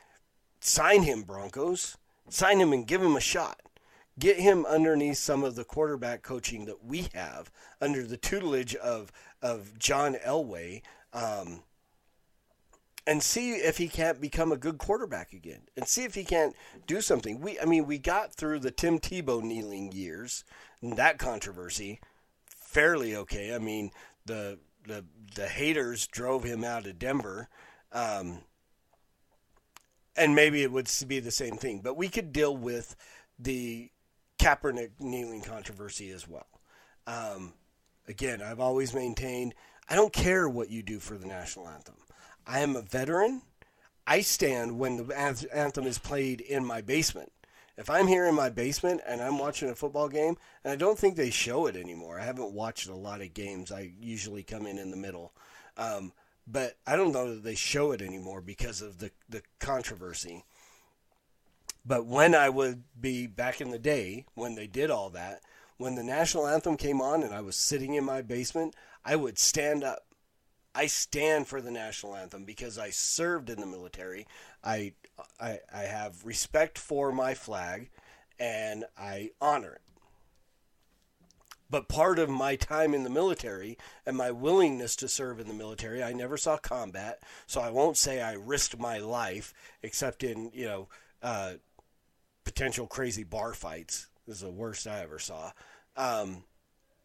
sign 0.60 1.02
him, 1.02 1.22
Broncos. 1.22 1.96
Sign 2.28 2.60
him 2.60 2.72
and 2.72 2.86
give 2.86 3.02
him 3.02 3.16
a 3.16 3.20
shot. 3.20 3.60
Get 4.18 4.38
him 4.38 4.64
underneath 4.66 5.18
some 5.18 5.42
of 5.42 5.54
the 5.54 5.64
quarterback 5.64 6.22
coaching 6.22 6.66
that 6.66 6.84
we 6.84 7.08
have 7.14 7.50
under 7.80 8.04
the 8.04 8.16
tutelage 8.16 8.74
of 8.76 9.12
of 9.42 9.78
John 9.78 10.14
Elway. 10.14 10.82
Um, 11.12 11.62
and 13.06 13.22
see 13.22 13.52
if 13.52 13.78
he 13.78 13.88
can't 13.88 14.20
become 14.20 14.52
a 14.52 14.56
good 14.56 14.78
quarterback 14.78 15.32
again 15.32 15.62
and 15.76 15.86
see 15.86 16.04
if 16.04 16.14
he 16.14 16.24
can't 16.24 16.54
do 16.86 17.00
something. 17.00 17.40
We 17.40 17.58
I 17.58 17.64
mean 17.64 17.86
we 17.86 17.98
got 17.98 18.34
through 18.34 18.60
the 18.60 18.70
Tim 18.70 18.98
Tebow 18.98 19.42
kneeling 19.42 19.92
years 19.92 20.44
and 20.80 20.96
that 20.96 21.18
controversy 21.18 22.00
fairly 22.46 23.14
okay. 23.16 23.54
I 23.54 23.58
mean 23.58 23.90
the 24.26 24.58
the 24.86 25.04
the 25.34 25.48
haters 25.48 26.06
drove 26.06 26.44
him 26.44 26.64
out 26.64 26.86
of 26.86 26.98
Denver. 26.98 27.48
Um, 27.92 28.38
and 30.16 30.34
maybe 30.34 30.62
it 30.62 30.70
would 30.70 30.90
be 31.06 31.20
the 31.20 31.30
same 31.30 31.56
thing, 31.56 31.80
but 31.82 31.96
we 31.96 32.08
could 32.08 32.32
deal 32.32 32.54
with 32.54 32.96
the 33.38 33.90
Kaepernick 34.38 34.90
kneeling 34.98 35.40
controversy 35.40 36.10
as 36.10 36.28
well. 36.28 36.46
Um, 37.06 37.54
again, 38.06 38.42
I've 38.42 38.60
always 38.60 38.94
maintained 38.94 39.54
I 39.88 39.94
don't 39.94 40.12
care 40.12 40.48
what 40.48 40.70
you 40.70 40.82
do 40.82 40.98
for 40.98 41.16
the 41.16 41.26
national 41.26 41.68
anthem. 41.68 41.96
I 42.46 42.60
am 42.60 42.76
a 42.76 42.82
veteran. 42.82 43.42
I 44.06 44.20
stand 44.20 44.78
when 44.78 44.96
the 44.96 45.48
anthem 45.52 45.86
is 45.86 45.98
played 45.98 46.40
in 46.40 46.64
my 46.64 46.80
basement. 46.80 47.32
If 47.76 47.88
I'm 47.88 48.06
here 48.06 48.26
in 48.26 48.34
my 48.34 48.50
basement 48.50 49.00
and 49.06 49.22
I'm 49.22 49.38
watching 49.38 49.70
a 49.70 49.74
football 49.74 50.08
game, 50.08 50.36
and 50.62 50.72
I 50.72 50.76
don't 50.76 50.98
think 50.98 51.16
they 51.16 51.30
show 51.30 51.66
it 51.66 51.76
anymore. 51.76 52.20
I 52.20 52.24
haven't 52.24 52.52
watched 52.52 52.88
a 52.88 52.94
lot 52.94 53.22
of 53.22 53.34
games. 53.34 53.72
I 53.72 53.92
usually 54.00 54.42
come 54.42 54.66
in 54.66 54.78
in 54.78 54.90
the 54.90 54.96
middle. 54.96 55.32
Um, 55.76 56.12
but 56.46 56.76
I 56.86 56.96
don't 56.96 57.12
know 57.12 57.34
that 57.34 57.44
they 57.44 57.54
show 57.54 57.92
it 57.92 58.02
anymore 58.02 58.40
because 58.40 58.82
of 58.82 58.98
the, 58.98 59.10
the 59.28 59.42
controversy. 59.58 60.44
But 61.84 62.06
when 62.06 62.34
I 62.34 62.48
would 62.48 62.84
be 63.00 63.26
back 63.26 63.60
in 63.60 63.70
the 63.70 63.78
day, 63.78 64.26
when 64.34 64.54
they 64.54 64.66
did 64.66 64.90
all 64.90 65.10
that, 65.10 65.40
when 65.78 65.94
the 65.94 66.04
national 66.04 66.46
anthem 66.46 66.76
came 66.76 67.00
on 67.00 67.22
and 67.22 67.34
I 67.34 67.40
was 67.40 67.56
sitting 67.56 67.94
in 67.94 68.04
my 68.04 68.22
basement, 68.22 68.76
I 69.04 69.16
would 69.16 69.38
stand 69.38 69.82
up. 69.82 70.06
I 70.74 70.86
stand 70.86 71.48
for 71.48 71.60
the 71.60 71.70
national 71.70 72.16
anthem 72.16 72.44
because 72.44 72.78
I 72.78 72.90
served 72.90 73.50
in 73.50 73.60
the 73.60 73.66
military. 73.66 74.26
I, 74.64 74.94
I, 75.40 75.58
I 75.72 75.82
have 75.82 76.24
respect 76.24 76.78
for 76.78 77.12
my 77.12 77.34
flag 77.34 77.90
and 78.38 78.84
I 78.96 79.30
honor 79.40 79.74
it. 79.74 79.82
But 81.72 81.88
part 81.88 82.18
of 82.18 82.28
my 82.28 82.56
time 82.56 82.92
in 82.92 83.02
the 83.02 83.08
military 83.08 83.78
and 84.04 84.14
my 84.14 84.30
willingness 84.30 84.94
to 84.96 85.08
serve 85.08 85.40
in 85.40 85.48
the 85.48 85.54
military, 85.54 86.02
I 86.02 86.12
never 86.12 86.36
saw 86.36 86.58
combat, 86.58 87.22
so 87.46 87.62
I 87.62 87.70
won't 87.70 87.96
say 87.96 88.20
I 88.20 88.34
risked 88.34 88.78
my 88.78 88.98
life, 88.98 89.54
except 89.82 90.22
in 90.22 90.50
you 90.52 90.66
know 90.66 90.88
uh, 91.22 91.54
potential 92.44 92.86
crazy 92.86 93.24
bar 93.24 93.54
fights. 93.54 94.08
This 94.26 94.36
is 94.36 94.42
the 94.42 94.50
worst 94.50 94.86
I 94.86 95.00
ever 95.00 95.18
saw. 95.18 95.52
Um, 95.96 96.44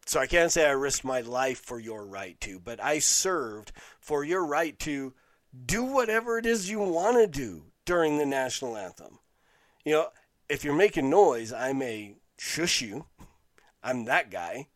so 0.07 0.19
I 0.19 0.27
can't 0.27 0.51
say 0.51 0.67
I 0.67 0.71
risked 0.71 1.03
my 1.03 1.21
life 1.21 1.59
for 1.59 1.79
your 1.79 2.05
right 2.05 2.39
to, 2.41 2.59
but 2.59 2.83
I 2.83 2.99
served 2.99 3.71
for 3.99 4.23
your 4.23 4.45
right 4.45 4.77
to 4.79 5.13
do 5.65 5.83
whatever 5.83 6.37
it 6.37 6.45
is 6.45 6.69
you 6.69 6.79
want 6.79 7.17
to 7.17 7.27
do 7.27 7.63
during 7.85 8.17
the 8.17 8.25
national 8.25 8.77
anthem. 8.77 9.19
You 9.85 9.93
know, 9.93 10.07
if 10.49 10.63
you're 10.63 10.75
making 10.75 11.09
noise, 11.09 11.53
I 11.53 11.73
may 11.73 12.15
shush 12.37 12.81
you 12.81 13.05
I'm 13.87 14.03
that 14.05 14.29
guy. 14.29 14.67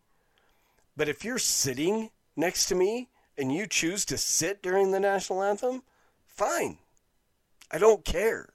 But 0.96 1.10
if 1.10 1.26
you're 1.26 1.38
sitting 1.38 2.12
next 2.36 2.68
to 2.68 2.76
me 2.76 3.10
and 3.38 3.54
you 3.54 3.68
choose 3.68 4.06
to 4.06 4.18
sit 4.18 4.64
during 4.64 4.92
the 4.92 5.00
national 5.02 5.44
anthem, 5.44 5.84
fine. 6.26 6.78
I 7.70 7.78
don't 7.78 8.06
care. 8.06 8.50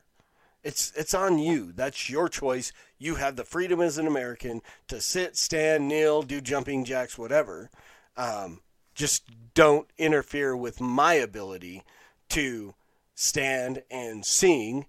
It's 0.66 0.92
it's 0.96 1.14
on 1.14 1.38
you. 1.38 1.70
That's 1.70 2.11
your 2.11 2.28
choice. 2.28 2.73
You 2.99 3.14
have 3.14 3.37
the 3.37 3.44
freedom 3.44 3.80
as 3.80 3.99
an 3.99 4.08
American 4.08 4.62
to 4.88 5.00
sit, 5.00 5.37
stand, 5.37 5.87
kneel, 5.87 6.23
do 6.23 6.40
jumping 6.40 6.85
jacks, 6.85 7.16
whatever. 7.16 7.70
Um, 8.16 8.62
just 8.92 9.30
don't 9.54 9.88
interfere 9.96 10.56
with 10.56 10.80
my 10.80 11.14
ability 11.14 11.85
to 12.30 12.75
stand 13.14 13.85
and 13.92 14.26
sing, 14.26 14.87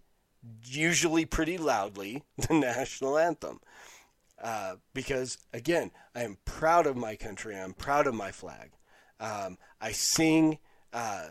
usually 0.66 1.26
pretty 1.26 1.60
loudly, 1.60 2.24
the 2.48 2.56
national 2.56 3.20
anthem. 3.20 3.60
Uh, 4.42 4.78
because 4.96 5.38
again, 5.54 5.92
I 6.16 6.24
am 6.24 6.40
proud 6.44 6.88
of 6.88 6.98
my 6.98 7.16
country. 7.16 7.56
I'm 7.56 7.74
proud 7.74 8.08
of 8.08 8.16
my 8.16 8.32
flag. 8.32 8.72
Um, 9.20 9.60
I 9.80 9.92
sing 9.92 10.58
uh, 10.92 11.28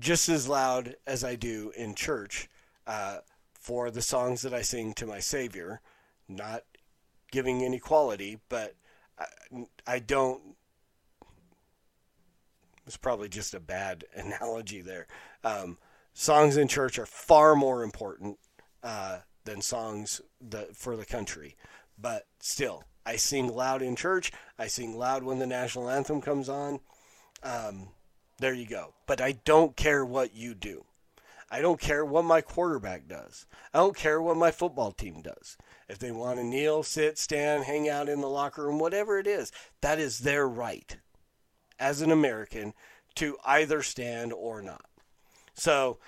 just 0.00 0.28
as 0.28 0.48
loud 0.48 0.96
as 1.06 1.22
I 1.22 1.36
do 1.36 1.70
in 1.76 1.94
church 1.94 2.48
uh, 2.88 3.18
for 3.64 3.90
the 3.90 4.02
songs 4.02 4.42
that 4.42 4.52
I 4.52 4.60
sing 4.60 4.92
to 4.92 5.06
my 5.06 5.20
Savior. 5.20 5.80
Not 6.28 6.64
giving 7.32 7.64
any 7.64 7.78
quality, 7.78 8.38
but 8.50 8.74
I, 9.18 9.24
I 9.86 9.98
don't. 10.00 10.42
It's 12.86 12.98
probably 12.98 13.30
just 13.30 13.54
a 13.54 13.60
bad 13.60 14.04
analogy 14.14 14.82
there. 14.82 15.06
Um, 15.42 15.78
songs 16.12 16.58
in 16.58 16.68
church 16.68 16.98
are 16.98 17.06
far 17.06 17.56
more 17.56 17.82
important 17.82 18.38
uh, 18.82 19.20
than 19.44 19.62
songs 19.62 20.20
that, 20.42 20.76
for 20.76 20.94
the 20.94 21.06
country. 21.06 21.56
But 21.98 22.26
still, 22.40 22.84
I 23.06 23.16
sing 23.16 23.48
loud 23.48 23.80
in 23.80 23.96
church. 23.96 24.30
I 24.58 24.66
sing 24.66 24.98
loud 24.98 25.22
when 25.22 25.38
the 25.38 25.46
national 25.46 25.88
anthem 25.88 26.20
comes 26.20 26.50
on. 26.50 26.80
Um, 27.42 27.88
there 28.40 28.52
you 28.52 28.66
go. 28.66 28.92
But 29.06 29.22
I 29.22 29.32
don't 29.32 29.74
care 29.74 30.04
what 30.04 30.34
you 30.34 30.54
do. 30.54 30.84
I 31.50 31.60
don't 31.60 31.80
care 31.80 32.04
what 32.04 32.24
my 32.24 32.40
quarterback 32.40 33.06
does. 33.06 33.46
I 33.72 33.78
don't 33.78 33.96
care 33.96 34.20
what 34.20 34.36
my 34.36 34.50
football 34.50 34.92
team 34.92 35.22
does. 35.22 35.56
If 35.88 35.98
they 35.98 36.10
want 36.10 36.38
to 36.38 36.44
kneel, 36.44 36.82
sit, 36.82 37.18
stand, 37.18 37.64
hang 37.64 37.88
out 37.88 38.08
in 38.08 38.20
the 38.20 38.28
locker 38.28 38.64
room, 38.66 38.78
whatever 38.78 39.18
it 39.18 39.26
is, 39.26 39.52
that 39.80 39.98
is 39.98 40.20
their 40.20 40.48
right 40.48 40.96
as 41.78 42.00
an 42.00 42.10
American 42.10 42.74
to 43.16 43.36
either 43.44 43.82
stand 43.82 44.32
or 44.32 44.62
not. 44.62 44.86
So 45.54 45.98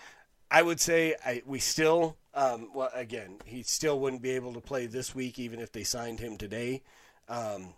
I 0.50 0.62
would 0.62 0.81
say 0.81 1.14
I, 1.25 1.43
we 1.45 1.59
still 1.59 2.16
um, 2.37 2.69
well, 2.75 2.90
again, 2.95 3.38
he 3.47 3.62
still 3.62 3.99
wouldn't 3.99 4.21
be 4.21 4.33
able 4.33 4.52
to 4.52 4.61
play 4.61 4.87
this 4.87 5.14
week, 5.14 5.38
even 5.38 5.59
if 5.59 5.73
they 5.73 5.85
signed 5.85 6.21
him 6.21 6.37
today, 6.37 6.83
um, 7.31 7.73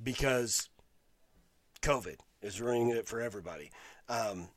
because 0.00 0.68
COVID 1.82 2.18
is 2.40 2.60
ruining 2.60 2.90
it 2.90 3.08
for 3.08 3.20
everybody. 3.20 3.72
Um, 4.08 4.48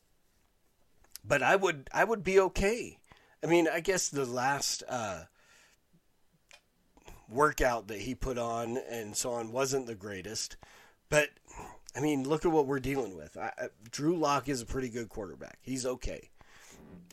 but 1.28 1.42
I 1.42 1.56
would, 1.56 1.90
I 1.94 2.04
would 2.04 2.24
be 2.24 2.40
okay. 2.40 3.00
I 3.44 3.48
mean, 3.48 3.68
I 3.72 3.80
guess 3.80 4.10
the 4.10 4.26
last 4.26 4.84
uh, 4.88 5.24
workout 7.30 7.88
that 7.88 8.02
he 8.02 8.16
put 8.16 8.38
on 8.38 8.78
and 8.90 9.16
so 9.16 9.32
on 9.32 9.52
wasn't 9.52 9.88
the 9.88 9.96
greatest, 9.96 10.58
but 11.10 11.30
I 11.96 12.02
mean, 12.02 12.28
look 12.28 12.46
at 12.46 12.52
what 12.52 12.68
we're 12.68 12.80
dealing 12.80 13.16
with. 13.16 13.38
I, 13.38 13.52
Drew 13.92 14.18
Lock 14.18 14.50
is 14.50 14.62
a 14.62 14.66
pretty 14.66 14.90
good 14.90 15.10
quarterback. 15.10 15.60
He's 15.62 15.86
okay 15.86 16.30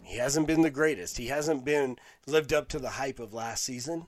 he 0.04 0.18
hasn't 0.18 0.46
been 0.46 0.62
the 0.62 0.70
greatest. 0.70 1.18
He 1.18 1.28
hasn't 1.28 1.64
been 1.64 1.98
lived 2.26 2.52
up 2.52 2.68
to 2.68 2.78
the 2.78 2.90
hype 2.90 3.18
of 3.18 3.32
last 3.32 3.64
season. 3.64 4.06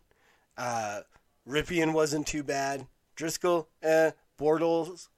Uh, 0.57 1.01
Rypien 1.49 1.93
wasn't 1.93 2.27
too 2.27 2.43
bad. 2.43 2.87
Driskel, 3.17 3.67
eh. 3.83 4.13
Bortles, 4.39 5.09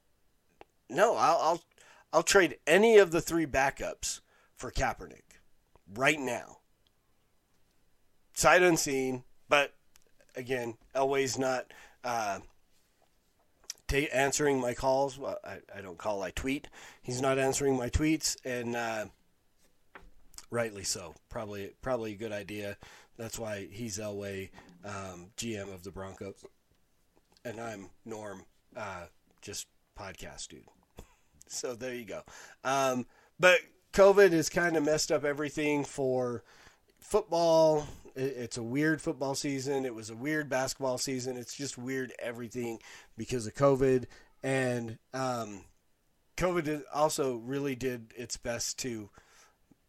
no. 0.90 1.16
I'll, 1.16 1.38
I'll 1.38 1.62
I'll 2.12 2.22
trade 2.22 2.58
any 2.66 2.98
of 2.98 3.10
the 3.10 3.22
three 3.22 3.46
backups 3.46 4.20
for 4.56 4.70
Kaepernick 4.70 5.22
right 5.94 6.18
now. 6.18 6.58
Sight 8.34 8.62
unseen, 8.62 9.24
but 9.48 9.72
again, 10.34 10.74
Elway's 10.94 11.38
not 11.38 11.72
uh, 12.04 12.40
t- 13.88 14.10
answering 14.10 14.60
my 14.60 14.74
calls. 14.74 15.18
Well, 15.18 15.38
I, 15.44 15.58
I 15.74 15.80
don't 15.80 15.98
call, 15.98 16.22
I 16.22 16.30
tweet. 16.30 16.68
He's 17.02 17.22
not 17.22 17.38
answering 17.38 17.76
my 17.76 17.88
tweets, 17.88 18.36
and 18.44 18.76
uh, 18.76 19.06
rightly 20.50 20.84
so. 20.84 21.14
Probably 21.30 21.72
probably 21.80 22.12
a 22.12 22.16
good 22.16 22.32
idea. 22.32 22.76
That's 23.16 23.38
why 23.38 23.68
he's 23.70 23.98
Elway, 23.98 24.50
um, 24.84 25.30
GM 25.38 25.72
of 25.72 25.82
the 25.82 25.90
Broncos, 25.90 26.44
and 27.44 27.58
I'm 27.58 27.88
Norm, 28.04 28.44
uh, 28.76 29.06
just 29.40 29.66
podcast 29.98 30.48
dude. 30.48 30.62
So 31.48 31.76
there 31.76 31.94
you 31.94 32.04
go. 32.04 32.22
Um, 32.64 33.06
but 33.38 33.60
COVID 33.96 34.32
has 34.32 34.50
kind 34.50 34.76
of 34.76 34.84
messed 34.84 35.10
up 35.10 35.24
everything 35.24 35.82
for 35.82 36.44
football. 36.98 37.86
It's 38.14 38.58
a 38.58 38.62
weird 38.62 39.00
football 39.00 39.34
season. 39.34 39.86
It 39.86 39.94
was 39.94 40.10
a 40.10 40.14
weird 40.14 40.50
basketball 40.50 40.98
season. 40.98 41.38
It's 41.38 41.56
just 41.56 41.78
weird 41.78 42.12
everything 42.18 42.78
because 43.16 43.46
of 43.46 43.54
COVID. 43.54 44.04
And 44.42 44.98
um, 45.14 45.64
COVID 46.36 46.82
also 46.92 47.36
really 47.36 47.74
did 47.74 48.12
its 48.14 48.36
best 48.36 48.78
to 48.80 49.08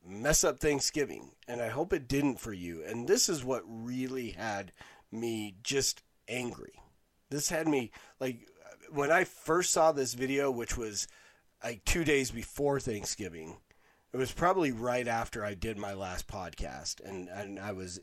mess 0.08 0.46
up 0.46 0.60
Thanksgiving, 0.60 1.32
and 1.46 1.62
I 1.62 1.68
hope 1.68 1.92
it 1.92 2.08
didn't 2.08 2.40
for 2.40 2.54
you. 2.54 2.86
And 2.88 3.10
this 3.10 3.28
is 3.28 3.44
what 3.44 3.64
really 3.68 4.30
had 4.30 4.72
me 5.12 5.56
just 5.64 6.02
angry. 6.30 6.80
This 7.30 7.50
had 7.50 7.68
me 7.68 7.92
like 8.22 8.48
when 8.90 9.12
I 9.12 9.26
first 9.26 9.72
saw 9.72 9.92
this 9.92 10.14
video, 10.14 10.50
which 10.50 10.78
was 10.78 11.10
like 11.62 11.84
two 11.84 12.06
days 12.06 12.32
before 12.32 12.80
Thanksgiving. 12.80 13.58
It 14.14 14.18
was 14.18 14.32
probably 14.32 14.72
right 14.72 15.08
after 15.08 15.44
I 15.44 15.54
did 15.54 15.78
my 15.78 15.94
last 15.94 16.28
podcast, 16.28 17.02
and 17.04 17.28
and 17.28 17.60
I 17.60 17.74
was 17.74 18.00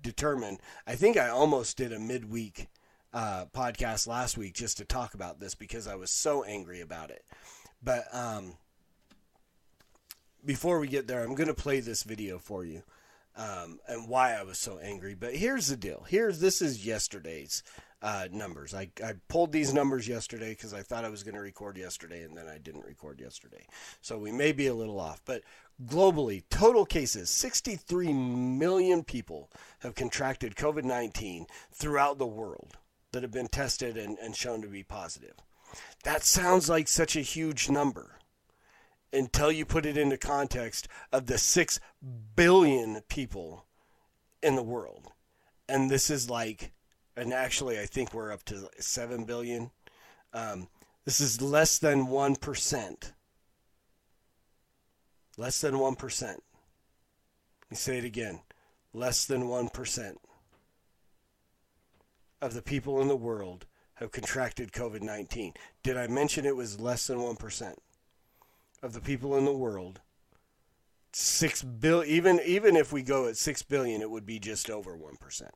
determined. 0.00 0.60
I 0.86 0.94
think 0.94 1.16
I 1.16 1.28
almost 1.28 1.76
did 1.76 1.92
a 1.92 1.98
midweek 1.98 2.68
uh, 3.12 3.46
podcast 3.54 4.06
last 4.06 4.36
week 4.36 4.54
just 4.54 4.78
to 4.78 4.84
talk 4.84 5.14
about 5.14 5.40
this 5.40 5.54
because 5.54 5.86
I 5.86 5.94
was 5.94 6.10
so 6.10 6.44
angry 6.44 6.80
about 6.80 7.10
it. 7.10 7.24
But 7.82 8.04
um, 8.12 8.54
before 10.44 10.78
we 10.78 10.88
get 10.88 11.06
there, 11.06 11.22
I'm 11.22 11.34
going 11.34 11.48
to 11.48 11.54
play 11.54 11.80
this 11.80 12.02
video 12.02 12.38
for 12.38 12.64
you 12.64 12.82
um, 13.36 13.78
and 13.86 14.08
why 14.08 14.34
I 14.34 14.42
was 14.42 14.58
so 14.58 14.78
angry. 14.78 15.14
But 15.14 15.34
here's 15.34 15.68
the 15.68 15.76
deal. 15.76 16.04
Here's 16.08 16.40
this 16.40 16.62
is 16.62 16.86
yesterday's 16.86 17.62
uh, 18.02 18.28
numbers. 18.30 18.74
I, 18.74 18.90
I 19.04 19.14
pulled 19.28 19.52
these 19.52 19.72
numbers 19.72 20.06
yesterday 20.06 20.50
because 20.50 20.74
I 20.74 20.82
thought 20.82 21.04
I 21.04 21.08
was 21.08 21.22
going 21.22 21.34
to 21.34 21.40
record 21.40 21.76
yesterday, 21.76 22.22
and 22.22 22.36
then 22.36 22.46
I 22.46 22.58
didn't 22.58 22.84
record 22.84 23.20
yesterday. 23.20 23.66
So 24.00 24.18
we 24.18 24.32
may 24.32 24.52
be 24.52 24.66
a 24.66 24.74
little 24.74 25.00
off. 25.00 25.22
But 25.24 25.42
globally, 25.84 26.44
total 26.50 26.84
cases 26.84 27.30
63 27.30 28.12
million 28.12 29.02
people 29.02 29.50
have 29.80 29.94
contracted 29.94 30.56
COVID 30.56 30.84
19 30.84 31.46
throughout 31.72 32.18
the 32.18 32.26
world 32.26 32.76
that 33.12 33.22
have 33.22 33.32
been 33.32 33.48
tested 33.48 33.96
and, 33.96 34.18
and 34.18 34.36
shown 34.36 34.60
to 34.62 34.68
be 34.68 34.82
positive. 34.82 35.34
That 36.04 36.22
sounds 36.22 36.68
like 36.68 36.88
such 36.88 37.16
a 37.16 37.20
huge 37.20 37.68
number 37.68 38.18
until 39.12 39.50
you 39.50 39.64
put 39.64 39.86
it 39.86 39.96
into 39.96 40.16
context 40.16 40.88
of 41.12 41.26
the 41.26 41.38
6 41.38 41.80
billion 42.34 43.00
people 43.08 43.64
in 44.42 44.54
the 44.54 44.62
world. 44.62 45.12
And 45.68 45.90
this 45.90 46.10
is 46.10 46.30
like, 46.30 46.72
and 47.16 47.32
actually, 47.32 47.78
I 47.78 47.86
think 47.86 48.12
we're 48.12 48.32
up 48.32 48.44
to 48.44 48.68
7 48.78 49.24
billion. 49.24 49.70
Um, 50.32 50.68
this 51.04 51.20
is 51.20 51.40
less 51.40 51.78
than 51.78 52.06
1%. 52.06 53.12
Less 55.36 55.60
than 55.60 55.74
1%. 55.74 56.22
Let 56.22 56.40
me 57.70 57.76
say 57.76 57.98
it 57.98 58.04
again 58.04 58.40
less 58.92 59.26
than 59.26 59.42
1% 59.42 60.16
of 62.40 62.54
the 62.54 62.62
people 62.62 63.02
in 63.02 63.08
the 63.08 63.16
world 63.16 63.66
have 63.94 64.10
contracted 64.10 64.72
COVID 64.72 65.02
19. 65.02 65.52
Did 65.82 65.98
I 65.98 66.06
mention 66.06 66.46
it 66.46 66.56
was 66.56 66.80
less 66.80 67.06
than 67.06 67.18
1%? 67.18 67.74
of 68.82 68.92
the 68.92 69.00
people 69.00 69.36
in 69.36 69.44
the 69.44 69.52
world, 69.52 70.00
six 71.12 71.62
bill 71.62 72.04
even 72.04 72.40
even 72.44 72.76
if 72.76 72.92
we 72.92 73.02
go 73.02 73.26
at 73.28 73.36
six 73.36 73.62
billion, 73.62 74.00
it 74.00 74.10
would 74.10 74.26
be 74.26 74.38
just 74.38 74.70
over 74.70 74.96
one 74.96 75.16
percent. 75.16 75.54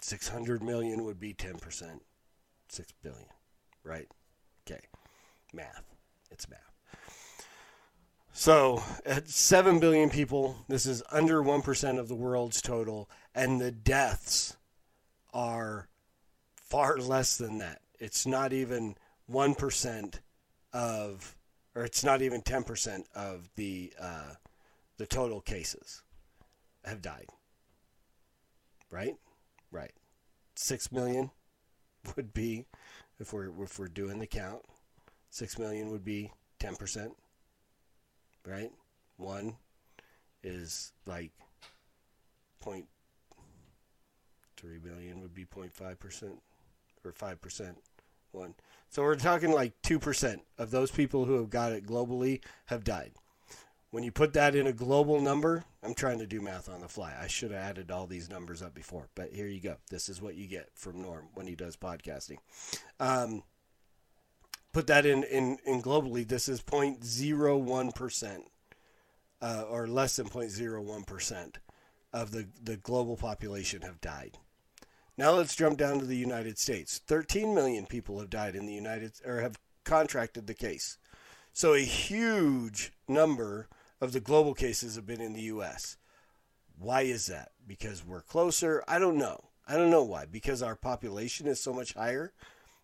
Six 0.00 0.28
hundred 0.28 0.62
million 0.62 1.04
would 1.04 1.18
be 1.18 1.34
ten 1.34 1.56
percent. 1.58 2.02
Six 2.68 2.92
billion, 3.02 3.28
right? 3.82 4.08
Okay, 4.66 4.80
math. 5.52 5.84
It's 6.30 6.48
math. 6.48 6.60
So 8.32 8.82
at 9.06 9.30
seven 9.30 9.80
billion 9.80 10.10
people, 10.10 10.58
this 10.68 10.84
is 10.84 11.02
under 11.10 11.42
one 11.42 11.62
percent 11.62 11.98
of 11.98 12.08
the 12.08 12.14
world's 12.14 12.60
total, 12.60 13.08
and 13.34 13.58
the 13.58 13.70
deaths 13.70 14.58
are 15.32 15.88
far 16.54 16.98
less 16.98 17.38
than 17.38 17.58
that. 17.58 17.80
It's 17.98 18.26
not 18.26 18.52
even 18.52 18.96
one 19.26 19.54
percent 19.54 20.20
of, 20.74 21.34
or 21.74 21.84
it's 21.84 22.04
not 22.04 22.20
even 22.20 22.42
ten 22.42 22.62
percent 22.62 23.06
of 23.14 23.48
the 23.56 23.94
uh, 23.98 24.34
the 24.98 25.06
total 25.06 25.40
cases 25.40 26.02
have 26.84 27.00
died. 27.00 27.30
Right, 28.90 29.16
right. 29.70 29.92
Six 30.54 30.90
million 30.90 31.30
would 32.16 32.32
be, 32.32 32.66
if 33.18 33.32
we're 33.32 33.50
if 33.62 33.78
we're 33.78 33.88
doing 33.88 34.18
the 34.18 34.26
count, 34.26 34.62
six 35.30 35.58
million 35.58 35.90
would 35.90 36.04
be 36.04 36.32
ten 36.58 36.76
percent. 36.76 37.12
Right, 38.46 38.70
one 39.16 39.56
is 40.44 40.92
like 41.06 41.32
point 42.60 42.86
three 44.56 44.78
billion 44.78 45.20
would 45.20 45.34
be 45.34 45.44
0.5 45.44 45.98
percent 45.98 46.42
or 47.04 47.12
five 47.12 47.40
percent 47.40 47.78
one. 48.32 48.54
So 48.88 49.02
we're 49.02 49.16
talking 49.16 49.52
like 49.52 49.72
2% 49.82 50.40
of 50.58 50.70
those 50.70 50.90
people 50.90 51.24
who 51.24 51.34
have 51.34 51.50
got 51.50 51.72
it 51.72 51.86
globally 51.86 52.40
have 52.66 52.84
died. 52.84 53.12
When 53.96 54.04
you 54.04 54.12
put 54.12 54.34
that 54.34 54.54
in 54.54 54.66
a 54.66 54.74
global 54.74 55.22
number, 55.22 55.64
I'm 55.82 55.94
trying 55.94 56.18
to 56.18 56.26
do 56.26 56.42
math 56.42 56.68
on 56.68 56.82
the 56.82 56.86
fly. 56.86 57.14
I 57.18 57.28
should 57.28 57.50
have 57.50 57.62
added 57.62 57.90
all 57.90 58.06
these 58.06 58.28
numbers 58.28 58.60
up 58.60 58.74
before, 58.74 59.08
but 59.14 59.32
here 59.32 59.46
you 59.46 59.58
go. 59.58 59.76
This 59.88 60.10
is 60.10 60.20
what 60.20 60.34
you 60.34 60.46
get 60.46 60.68
from 60.74 61.00
Norm 61.00 61.28
when 61.32 61.46
he 61.46 61.54
does 61.54 61.78
podcasting. 61.78 62.36
Um, 63.00 63.42
put 64.74 64.86
that 64.88 65.06
in, 65.06 65.24
in, 65.24 65.56
in 65.64 65.80
globally, 65.80 66.28
this 66.28 66.46
is 66.46 66.60
0.01%, 66.60 68.38
uh, 69.40 69.64
or 69.66 69.86
less 69.86 70.16
than 70.16 70.28
0.01% 70.28 71.54
of 72.12 72.32
the, 72.32 72.48
the 72.62 72.76
global 72.76 73.16
population 73.16 73.80
have 73.80 74.02
died. 74.02 74.36
Now 75.16 75.32
let's 75.32 75.56
jump 75.56 75.78
down 75.78 76.00
to 76.00 76.04
the 76.04 76.18
United 76.18 76.58
States. 76.58 77.00
13 77.06 77.54
million 77.54 77.86
people 77.86 78.20
have 78.20 78.28
died 78.28 78.56
in 78.56 78.66
the 78.66 78.74
United 78.74 79.12
or 79.24 79.40
have 79.40 79.58
contracted 79.84 80.46
the 80.48 80.52
case. 80.52 80.98
So 81.54 81.72
a 81.72 81.80
huge 81.80 82.92
number 83.08 83.68
of 84.00 84.12
the 84.12 84.20
global 84.20 84.54
cases 84.54 84.96
have 84.96 85.06
been 85.06 85.20
in 85.20 85.32
the 85.32 85.42
US. 85.42 85.96
Why 86.78 87.02
is 87.02 87.26
that? 87.26 87.52
Because 87.66 88.04
we're 88.04 88.22
closer? 88.22 88.84
I 88.86 88.98
don't 88.98 89.16
know. 89.16 89.48
I 89.66 89.76
don't 89.76 89.90
know 89.90 90.04
why. 90.04 90.26
Because 90.26 90.62
our 90.62 90.76
population 90.76 91.46
is 91.46 91.60
so 91.60 91.72
much 91.72 91.94
higher. 91.94 92.32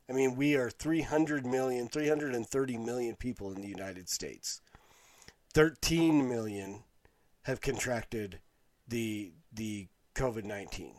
I 0.09 0.13
mean, 0.13 0.37
we 0.37 0.57
are 0.57 0.71
300 0.71 1.47
million, 1.47 1.89
330 1.89 2.77
million 2.79 3.17
people 3.17 3.53
in 3.53 3.61
the 3.61 3.69
United 3.69 4.09
States. 4.09 4.61
13 5.55 6.29
million 6.29 6.85
have 7.43 7.61
contracted 7.61 8.41
the 8.89 9.33
the 9.53 9.89
COVID-19 10.15 10.95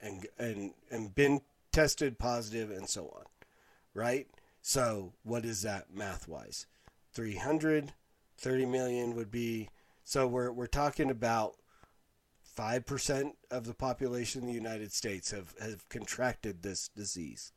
and 0.00 0.26
and 0.38 0.72
and 0.90 1.14
been 1.14 1.40
tested 1.72 2.18
positive 2.18 2.70
and 2.70 2.88
so 2.88 3.12
on. 3.16 3.24
Right? 3.94 4.28
So, 4.62 5.14
what 5.22 5.44
is 5.44 5.62
that 5.62 5.92
math-wise? 5.92 6.66
300 7.12 7.94
30 8.38 8.66
million 8.66 9.14
would 9.14 9.30
be 9.30 9.68
so 10.04 10.26
we're 10.26 10.50
we're 10.50 10.66
talking 10.66 11.10
about 11.10 11.56
5% 12.58 13.32
of 13.50 13.66
the 13.66 13.74
population 13.74 14.42
in 14.42 14.48
the 14.48 14.52
United 14.52 14.92
States 14.92 15.30
have, 15.30 15.54
have 15.60 15.88
contracted 15.88 16.62
this 16.62 16.88
disease 16.88 17.52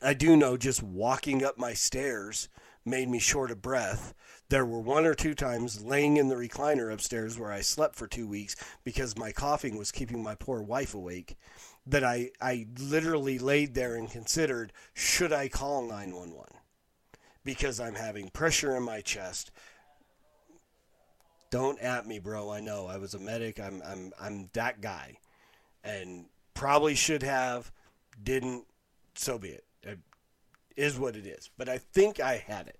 I 0.00 0.14
do 0.14 0.36
know 0.36 0.56
just 0.56 0.82
walking 0.82 1.44
up 1.44 1.58
my 1.58 1.74
stairs 1.74 2.48
made 2.84 3.08
me 3.08 3.18
short 3.18 3.50
of 3.50 3.60
breath. 3.60 4.14
There 4.48 4.64
were 4.64 4.80
one 4.80 5.04
or 5.04 5.14
two 5.14 5.34
times 5.34 5.82
laying 5.82 6.16
in 6.16 6.28
the 6.28 6.36
recliner 6.36 6.92
upstairs 6.92 7.38
where 7.38 7.52
I 7.52 7.60
slept 7.60 7.96
for 7.96 8.06
two 8.06 8.26
weeks 8.26 8.56
because 8.84 9.18
my 9.18 9.32
coughing 9.32 9.76
was 9.76 9.92
keeping 9.92 10.22
my 10.22 10.34
poor 10.34 10.62
wife 10.62 10.94
awake. 10.94 11.36
That 11.86 12.04
I, 12.04 12.30
I 12.40 12.66
literally 12.78 13.38
laid 13.38 13.74
there 13.74 13.94
and 13.94 14.10
considered 14.10 14.72
should 14.92 15.32
I 15.32 15.48
call 15.48 15.82
911 15.82 16.44
because 17.44 17.80
I'm 17.80 17.94
having 17.94 18.28
pressure 18.28 18.76
in 18.76 18.82
my 18.82 19.00
chest. 19.00 19.50
Don't 21.50 21.78
at 21.80 22.06
me, 22.06 22.18
bro. 22.18 22.50
I 22.50 22.60
know 22.60 22.86
I 22.86 22.98
was 22.98 23.14
a 23.14 23.18
medic. 23.18 23.58
I'm 23.58 23.82
I'm 23.82 24.12
I'm 24.20 24.50
that 24.52 24.82
guy, 24.82 25.16
and 25.82 26.26
probably 26.52 26.94
should 26.94 27.22
have, 27.22 27.72
didn't. 28.22 28.64
So 29.14 29.38
be 29.38 29.48
it. 29.48 29.64
It 29.82 29.98
is 30.76 30.98
what 30.98 31.16
it 31.16 31.26
is. 31.26 31.50
But 31.56 31.68
I 31.68 31.78
think 31.78 32.20
I 32.20 32.36
had 32.36 32.68
it. 32.68 32.78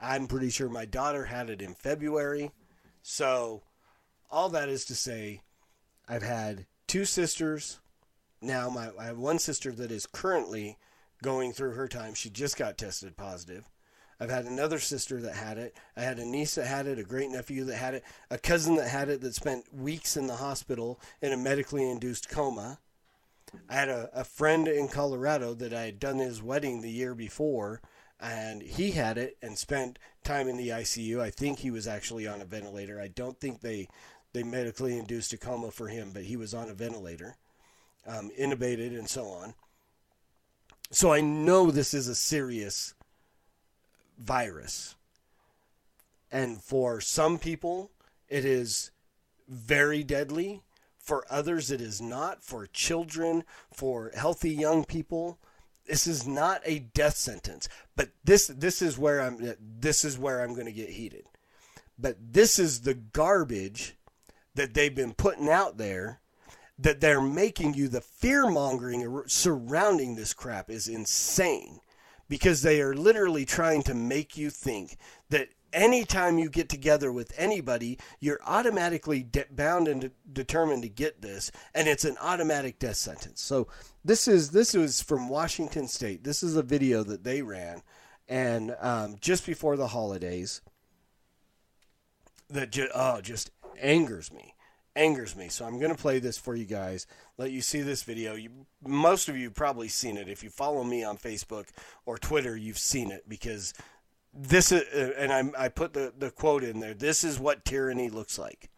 I'm 0.00 0.26
pretty 0.26 0.50
sure 0.50 0.68
my 0.68 0.84
daughter 0.84 1.24
had 1.24 1.50
it 1.50 1.62
in 1.62 1.74
February. 1.74 2.52
So 3.02 3.62
all 4.30 4.48
that 4.50 4.68
is 4.68 4.84
to 4.86 4.94
say, 4.94 5.42
I've 6.08 6.22
had 6.22 6.66
two 6.86 7.04
sisters. 7.04 7.80
Now 8.40 8.68
my 8.68 8.90
I 8.98 9.06
have 9.06 9.18
one 9.18 9.38
sister 9.38 9.72
that 9.72 9.90
is 9.90 10.06
currently 10.06 10.78
going 11.22 11.52
through 11.52 11.72
her 11.72 11.88
time. 11.88 12.14
She 12.14 12.30
just 12.30 12.56
got 12.56 12.78
tested 12.78 13.16
positive. 13.16 13.68
I've 14.20 14.30
had 14.30 14.46
another 14.46 14.80
sister 14.80 15.20
that 15.20 15.34
had 15.34 15.58
it. 15.58 15.76
I 15.96 16.02
had 16.02 16.18
a 16.18 16.24
niece 16.24 16.56
that 16.56 16.66
had 16.66 16.86
it, 16.86 16.98
a 16.98 17.04
great 17.04 17.30
nephew 17.30 17.64
that 17.64 17.76
had 17.76 17.94
it, 17.94 18.04
a 18.30 18.38
cousin 18.38 18.74
that 18.76 18.88
had 18.88 19.08
it 19.08 19.20
that 19.20 19.34
spent 19.34 19.72
weeks 19.72 20.16
in 20.16 20.26
the 20.26 20.36
hospital 20.36 21.00
in 21.22 21.32
a 21.32 21.36
medically 21.36 21.88
induced 21.88 22.28
coma. 22.28 22.78
I 23.68 23.74
had 23.74 23.88
a, 23.88 24.10
a 24.12 24.24
friend 24.24 24.68
in 24.68 24.88
Colorado 24.88 25.54
that 25.54 25.72
I 25.72 25.82
had 25.82 25.98
done 25.98 26.18
his 26.18 26.42
wedding 26.42 26.80
the 26.80 26.90
year 26.90 27.14
before, 27.14 27.80
and 28.20 28.62
he 28.62 28.92
had 28.92 29.18
it 29.18 29.36
and 29.42 29.56
spent 29.56 29.98
time 30.24 30.48
in 30.48 30.56
the 30.56 30.68
ICU. 30.68 31.20
I 31.20 31.30
think 31.30 31.58
he 31.58 31.70
was 31.70 31.86
actually 31.86 32.26
on 32.26 32.40
a 32.40 32.44
ventilator. 32.44 33.00
I 33.00 33.08
don't 33.08 33.38
think 33.38 33.60
they, 33.60 33.88
they 34.32 34.42
medically 34.42 34.98
induced 34.98 35.32
a 35.32 35.38
coma 35.38 35.70
for 35.70 35.88
him, 35.88 36.10
but 36.12 36.24
he 36.24 36.36
was 36.36 36.54
on 36.54 36.68
a 36.68 36.74
ventilator, 36.74 37.36
um, 38.06 38.30
intubated, 38.38 38.98
and 38.98 39.08
so 39.08 39.26
on. 39.26 39.54
So 40.90 41.12
I 41.12 41.20
know 41.20 41.70
this 41.70 41.94
is 41.94 42.08
a 42.08 42.14
serious 42.14 42.94
virus. 44.18 44.96
And 46.30 46.62
for 46.62 47.00
some 47.00 47.38
people, 47.38 47.90
it 48.28 48.44
is 48.44 48.90
very 49.48 50.02
deadly. 50.02 50.62
For 51.08 51.24
others, 51.30 51.70
it 51.70 51.80
is 51.80 52.02
not. 52.02 52.44
For 52.44 52.66
children, 52.66 53.44
for 53.72 54.10
healthy 54.14 54.50
young 54.50 54.84
people, 54.84 55.38
this 55.86 56.06
is 56.06 56.26
not 56.26 56.60
a 56.66 56.80
death 56.80 57.16
sentence. 57.16 57.66
But 57.96 58.10
this 58.24 58.48
this 58.48 58.82
is 58.82 58.98
where 58.98 59.22
I'm 59.22 59.54
this 59.58 60.04
is 60.04 60.18
where 60.18 60.42
I'm 60.42 60.52
going 60.52 60.66
to 60.66 60.70
get 60.72 60.90
heated. 60.90 61.24
But 61.98 62.18
this 62.20 62.58
is 62.58 62.82
the 62.82 62.92
garbage 62.92 63.96
that 64.54 64.74
they've 64.74 64.94
been 64.94 65.14
putting 65.14 65.48
out 65.48 65.78
there 65.78 66.20
that 66.78 67.00
they're 67.00 67.22
making 67.22 67.72
you 67.72 67.88
the 67.88 68.02
fear 68.02 68.46
mongering 68.46 69.22
surrounding 69.28 70.14
this 70.14 70.34
crap 70.34 70.68
is 70.68 70.88
insane 70.88 71.80
because 72.28 72.60
they 72.60 72.82
are 72.82 72.92
literally 72.92 73.46
trying 73.46 73.82
to 73.84 73.94
make 73.94 74.36
you 74.36 74.50
think 74.50 74.98
that 75.30 75.48
anytime 75.72 76.38
you 76.38 76.48
get 76.48 76.68
together 76.68 77.12
with 77.12 77.32
anybody, 77.36 77.98
you're 78.20 78.40
automatically 78.44 79.22
de- 79.22 79.46
bound 79.50 79.88
and 79.88 80.00
de- 80.02 80.10
determined 80.32 80.82
to 80.82 80.88
get 80.88 81.22
this, 81.22 81.50
and 81.74 81.88
it's 81.88 82.04
an 82.04 82.16
automatic 82.20 82.78
death 82.78 82.96
sentence. 82.96 83.42
So 83.42 83.68
this 84.04 84.28
is 84.28 84.50
this 84.50 84.74
was 84.74 85.02
from 85.02 85.28
Washington 85.28 85.88
State. 85.88 86.24
This 86.24 86.42
is 86.42 86.56
a 86.56 86.62
video 86.62 87.02
that 87.04 87.24
they 87.24 87.42
ran, 87.42 87.82
and 88.28 88.76
um, 88.80 89.16
just 89.20 89.46
before 89.46 89.76
the 89.76 89.88
holidays, 89.88 90.60
that 92.50 92.70
ju- 92.70 92.90
oh 92.94 93.20
just 93.20 93.50
angers 93.80 94.32
me 94.32 94.54
angers 94.98 95.36
me. 95.36 95.48
So 95.48 95.64
I'm 95.64 95.78
going 95.78 95.94
to 95.94 96.00
play 96.00 96.18
this 96.18 96.36
for 96.36 96.54
you 96.54 96.64
guys. 96.64 97.06
Let 97.38 97.52
you 97.52 97.62
see 97.62 97.80
this 97.80 98.02
video. 98.02 98.34
You, 98.34 98.50
most 98.84 99.28
of 99.28 99.36
you 99.36 99.50
probably 99.50 99.88
seen 99.88 100.16
it. 100.16 100.28
If 100.28 100.42
you 100.42 100.50
follow 100.50 100.82
me 100.82 101.04
on 101.04 101.16
Facebook 101.16 101.68
or 102.04 102.18
Twitter, 102.18 102.56
you've 102.56 102.78
seen 102.78 103.10
it 103.10 103.28
because 103.28 103.72
this 104.40 104.70
is, 104.70 104.82
uh, 104.94 105.14
and 105.18 105.32
I, 105.32 105.64
I 105.64 105.68
put 105.68 105.92
the, 105.92 106.12
the 106.16 106.30
quote 106.30 106.62
in 106.62 106.78
there. 106.78 106.94
This 106.94 107.24
is 107.24 107.40
what 107.40 107.64
tyranny 107.64 108.08
looks 108.08 108.38
like. 108.38 108.70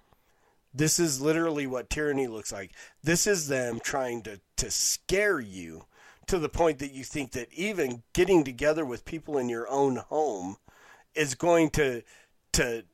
This 0.72 0.98
is 0.98 1.20
literally 1.20 1.66
what 1.66 1.90
tyranny 1.90 2.28
looks 2.28 2.52
like. 2.52 2.72
This 3.02 3.26
is 3.26 3.48
them 3.48 3.80
trying 3.82 4.22
to, 4.22 4.40
to 4.56 4.70
scare 4.70 5.38
you 5.38 5.84
to 6.28 6.38
the 6.38 6.48
point 6.48 6.78
that 6.78 6.92
you 6.92 7.04
think 7.04 7.32
that 7.32 7.52
even 7.52 8.02
getting 8.14 8.44
together 8.44 8.84
with 8.84 9.04
people 9.04 9.36
in 9.36 9.48
your 9.48 9.68
own 9.68 9.96
home 9.96 10.56
is 11.14 11.34
going 11.34 11.70
to 11.70 12.02
to 12.52 12.84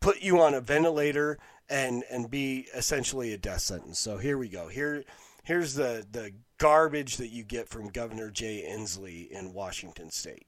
put 0.00 0.20
you 0.20 0.40
on 0.40 0.52
a 0.52 0.60
ventilator 0.60 1.38
and 1.70 2.02
and 2.10 2.28
be 2.28 2.66
essentially 2.74 3.32
a 3.32 3.38
death 3.38 3.60
sentence. 3.60 4.00
So 4.00 4.18
here 4.18 4.36
we 4.36 4.48
go. 4.48 4.66
Here 4.66 5.04
here's 5.44 5.74
the 5.74 6.04
the 6.10 6.32
garbage 6.58 7.18
that 7.18 7.28
you 7.28 7.44
get 7.44 7.68
from 7.68 7.88
Governor 7.88 8.30
Jay 8.30 8.64
Inslee 8.68 9.30
in 9.30 9.52
Washington 9.52 10.10
State. 10.10 10.46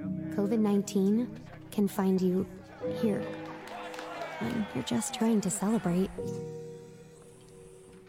COVID 0.00 0.58
19 0.58 1.28
can 1.70 1.88
find 1.88 2.20
you 2.20 2.46
here 3.00 3.22
when 4.40 4.66
you're 4.74 4.84
just 4.84 5.14
trying 5.14 5.40
to 5.40 5.50
celebrate. 5.50 6.10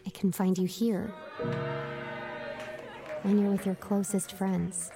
It 0.04 0.14
can 0.14 0.32
find 0.32 0.56
you 0.56 0.66
here 0.66 1.12
when 3.22 3.38
you're 3.38 3.50
with 3.50 3.66
your 3.66 3.74
closest 3.76 4.32
friends. 4.32 4.90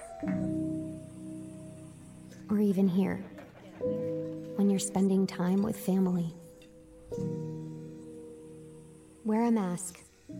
Or 2.49 2.59
even 2.59 2.87
here 2.87 3.23
when 4.55 4.69
you're 4.69 4.79
spending 4.79 5.25
time 5.25 5.63
with 5.63 5.77
family. 5.77 6.33
Wear 9.25 9.43
a 9.45 9.51
mask. 9.51 9.99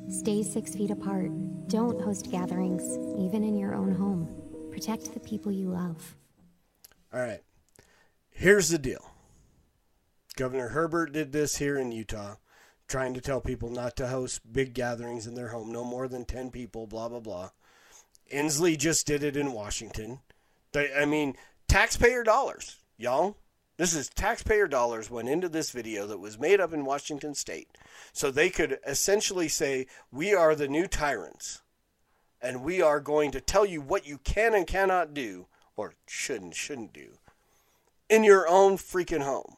Stay 0.10 0.44
six 0.44 0.76
feet 0.76 0.92
apart. 0.92 1.32
Don't 1.68 2.00
host 2.02 2.30
gatherings, 2.32 2.84
even 3.18 3.44
in 3.44 3.58
your 3.58 3.74
own 3.74 3.94
home. 3.94 4.28
Protect 4.72 5.14
the 5.14 5.20
people 5.20 5.52
you 5.52 5.70
love. 5.70 6.16
All 7.14 7.20
right. 7.20 7.42
Here's 8.32 8.70
the 8.70 8.80
deal. 8.80 9.12
Governor 10.36 10.70
Herbert 10.70 11.14
did 11.14 11.32
this 11.32 11.58
here 11.58 11.78
in 11.78 11.92
Utah, 11.92 12.38
trying 12.88 13.14
to 13.14 13.22
tell 13.22 13.40
people 13.40 13.70
not 13.70 13.96
to 13.98 14.08
host 14.08 14.52
big 14.52 14.74
gatherings 14.74 15.28
in 15.28 15.36
their 15.36 15.50
home, 15.50 15.72
no 15.72 15.84
more 15.84 16.08
than 16.08 16.26
10 16.26 16.50
people, 16.50 16.88
blah, 16.88 17.08
blah, 17.10 17.20
blah. 17.20 17.50
Inslee 18.34 18.78
just 18.78 19.06
did 19.06 19.24
it 19.24 19.38
in 19.38 19.54
Washington. 19.54 20.22
They, 20.72 20.92
I 20.92 21.06
mean, 21.06 21.36
taxpayer 21.68 22.24
dollars, 22.24 22.78
y'all. 22.98 23.38
This 23.78 23.94
is 23.94 24.10
taxpayer 24.10 24.68
dollars 24.68 25.12
went 25.12 25.30
into 25.30 25.50
this 25.50 25.70
video 25.70 26.08
that 26.08 26.20
was 26.20 26.40
made 26.40 26.60
up 26.60 26.74
in 26.74 26.86
Washington 26.86 27.36
state. 27.36 27.78
So 28.12 28.32
they 28.32 28.50
could 28.50 28.80
essentially 28.88 29.48
say, 29.48 29.86
We 30.12 30.34
are 30.34 30.56
the 30.56 30.68
new 30.68 30.88
tyrants, 30.88 31.62
and 32.42 32.64
we 32.64 32.82
are 32.82 33.00
going 33.00 33.30
to 33.32 33.42
tell 33.42 33.68
you 33.68 33.82
what 33.82 34.08
you 34.08 34.18
can 34.20 34.56
and 34.56 34.66
cannot 34.66 35.14
do, 35.14 35.48
or 35.76 35.94
should 36.08 36.42
and 36.42 36.56
shouldn't 36.56 36.94
do, 36.94 37.18
in 38.10 38.24
your 38.24 38.48
own 38.48 38.78
freaking 38.78 39.24
home. 39.24 39.56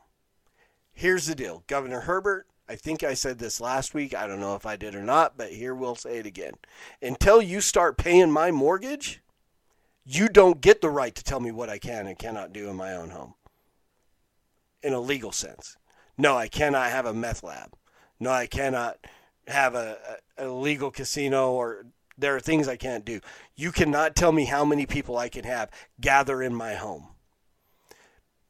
Here's 0.93 1.25
the 1.25 1.35
deal 1.35 1.63
Governor 1.67 2.01
Herbert, 2.01 2.47
I 2.67 2.75
think 2.75 3.03
I 3.03 3.13
said 3.13 3.37
this 3.37 3.61
last 3.61 3.93
week. 3.93 4.15
I 4.15 4.25
don't 4.25 4.39
know 4.39 4.55
if 4.55 4.65
I 4.65 4.75
did 4.75 4.95
or 4.95 5.03
not, 5.03 5.37
but 5.37 5.51
here 5.51 5.75
we'll 5.75 5.95
say 5.95 6.17
it 6.17 6.25
again. 6.25 6.53
Until 7.01 7.41
you 7.41 7.61
start 7.61 7.97
paying 7.97 8.31
my 8.31 8.49
mortgage, 8.49 9.21
you 10.03 10.29
don't 10.29 10.61
get 10.61 10.81
the 10.81 10.89
right 10.89 11.13
to 11.13 11.23
tell 11.23 11.39
me 11.39 11.51
what 11.51 11.69
I 11.69 11.77
can 11.77 12.07
and 12.07 12.17
cannot 12.17 12.53
do 12.53 12.69
in 12.69 12.75
my 12.75 12.93
own 12.93 13.11
home 13.11 13.35
in 14.81 14.93
a 14.93 14.99
legal 14.99 15.31
sense. 15.31 15.77
No, 16.17 16.37
I 16.37 16.47
cannot 16.47 16.91
have 16.91 17.05
a 17.05 17.13
meth 17.13 17.43
lab. 17.43 17.73
No, 18.19 18.31
I 18.31 18.47
cannot 18.47 18.97
have 19.47 19.75
a, 19.75 19.97
a, 20.37 20.47
a 20.47 20.49
legal 20.49 20.89
casino 20.89 21.51
or 21.51 21.85
there 22.17 22.35
are 22.35 22.39
things 22.39 22.67
I 22.67 22.77
can't 22.77 23.05
do. 23.05 23.19
You 23.55 23.71
cannot 23.71 24.15
tell 24.15 24.31
me 24.31 24.45
how 24.45 24.65
many 24.65 24.85
people 24.85 25.17
I 25.17 25.29
can 25.29 25.43
have 25.43 25.69
gather 25.99 26.41
in 26.41 26.55
my 26.55 26.75
home. 26.75 27.07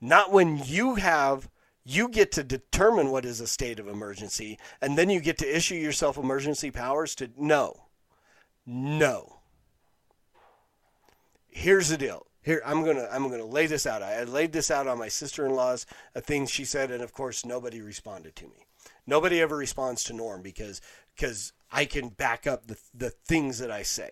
Not 0.01 0.31
when 0.31 0.61
you 0.63 0.95
have 0.95 1.49
you 1.83 2.09
get 2.09 2.31
to 2.33 2.43
determine 2.43 3.11
what 3.11 3.25
is 3.25 3.39
a 3.39 3.47
state 3.47 3.79
of 3.79 3.87
emergency 3.87 4.57
and 4.81 4.97
then 4.97 5.09
you 5.09 5.19
get 5.19 5.37
to 5.37 5.55
issue 5.55 5.75
yourself 5.75 6.17
emergency 6.17 6.71
powers 6.71 7.15
to 7.15 7.29
no. 7.37 7.85
No. 8.65 9.37
Here's 11.47 11.89
the 11.89 11.97
deal. 11.97 12.25
Here, 12.41 12.61
I'm 12.63 12.83
gonna 12.83 13.07
I'm 13.11 13.27
gonna 13.29 13.45
lay 13.45 13.65
this 13.65 13.87
out. 13.87 14.03
I 14.03 14.23
laid 14.23 14.51
this 14.51 14.69
out 14.69 14.87
on 14.87 14.99
my 14.99 15.07
sister-in-law's 15.07 15.87
uh, 15.89 16.19
a 16.19 16.21
thing 16.21 16.45
she 16.45 16.63
said, 16.63 16.91
and 16.91 17.01
of 17.01 17.11
course 17.11 17.43
nobody 17.43 17.81
responded 17.81 18.35
to 18.35 18.45
me. 18.45 18.67
Nobody 19.07 19.41
ever 19.41 19.55
responds 19.55 20.03
to 20.03 20.13
Norm 20.13 20.43
because 20.43 20.79
because 21.15 21.53
I 21.71 21.85
can 21.85 22.09
back 22.09 22.47
up 22.47 22.67
the 22.67 22.77
the 22.93 23.09
things 23.09 23.59
that 23.59 23.71
I 23.71 23.83
say. 23.83 24.11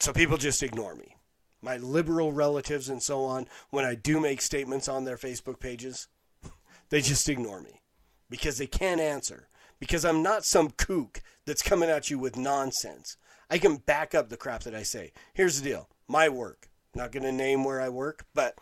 So 0.00 0.12
people 0.12 0.36
just 0.36 0.62
ignore 0.62 0.94
me. 0.94 1.16
My 1.60 1.76
liberal 1.76 2.32
relatives 2.32 2.88
and 2.88 3.00
so 3.00 3.24
on, 3.24 3.46
when 3.70 3.84
I 3.84 3.94
do 3.94 4.18
make 4.18 4.42
statements 4.42 4.88
on 4.88 5.04
their 5.04 5.16
Facebook 5.16 5.60
pages, 5.60 6.08
they 6.90 7.00
just 7.00 7.28
ignore 7.28 7.60
me 7.60 7.82
because 8.28 8.58
they 8.58 8.66
can't 8.66 9.00
answer. 9.00 9.48
Because 9.78 10.04
I'm 10.04 10.22
not 10.22 10.44
some 10.44 10.70
kook 10.70 11.22
that's 11.44 11.62
coming 11.62 11.88
at 11.90 12.10
you 12.10 12.18
with 12.18 12.36
nonsense. 12.36 13.16
I 13.50 13.58
can 13.58 13.76
back 13.76 14.14
up 14.14 14.28
the 14.28 14.36
crap 14.36 14.62
that 14.62 14.74
I 14.74 14.82
say. 14.82 15.12
Here's 15.34 15.60
the 15.60 15.68
deal 15.68 15.88
my 16.08 16.28
work, 16.28 16.68
not 16.94 17.12
going 17.12 17.24
to 17.24 17.32
name 17.32 17.64
where 17.64 17.80
I 17.80 17.88
work, 17.88 18.26
but 18.34 18.56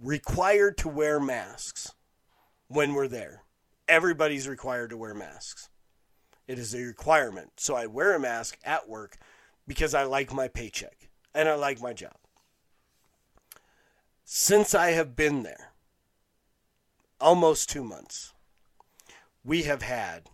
required 0.00 0.76
to 0.78 0.88
wear 0.88 1.20
masks 1.20 1.92
when 2.68 2.94
we're 2.94 3.08
there. 3.08 3.41
Everybody's 3.88 4.48
required 4.48 4.90
to 4.90 4.96
wear 4.96 5.14
masks. 5.14 5.68
It 6.46 6.58
is 6.58 6.74
a 6.74 6.82
requirement. 6.82 7.52
So 7.56 7.74
I 7.74 7.86
wear 7.86 8.14
a 8.14 8.20
mask 8.20 8.58
at 8.64 8.88
work 8.88 9.16
because 9.66 9.94
I 9.94 10.04
like 10.04 10.32
my 10.32 10.48
paycheck 10.48 11.08
and 11.34 11.48
I 11.48 11.54
like 11.54 11.80
my 11.80 11.92
job. 11.92 12.16
Since 14.24 14.74
I 14.74 14.90
have 14.90 15.16
been 15.16 15.42
there, 15.42 15.72
almost 17.20 17.68
two 17.68 17.84
months, 17.84 18.32
we 19.44 19.62
have 19.62 19.82
had 19.82 20.30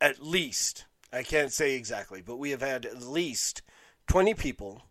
at 0.00 0.22
least, 0.22 0.86
I 1.12 1.22
can't 1.22 1.52
say 1.52 1.74
exactly, 1.74 2.22
but 2.22 2.36
we 2.36 2.50
have 2.50 2.62
had 2.62 2.86
at 2.86 3.02
least 3.02 3.62
20 4.08 4.34
people 4.34 4.82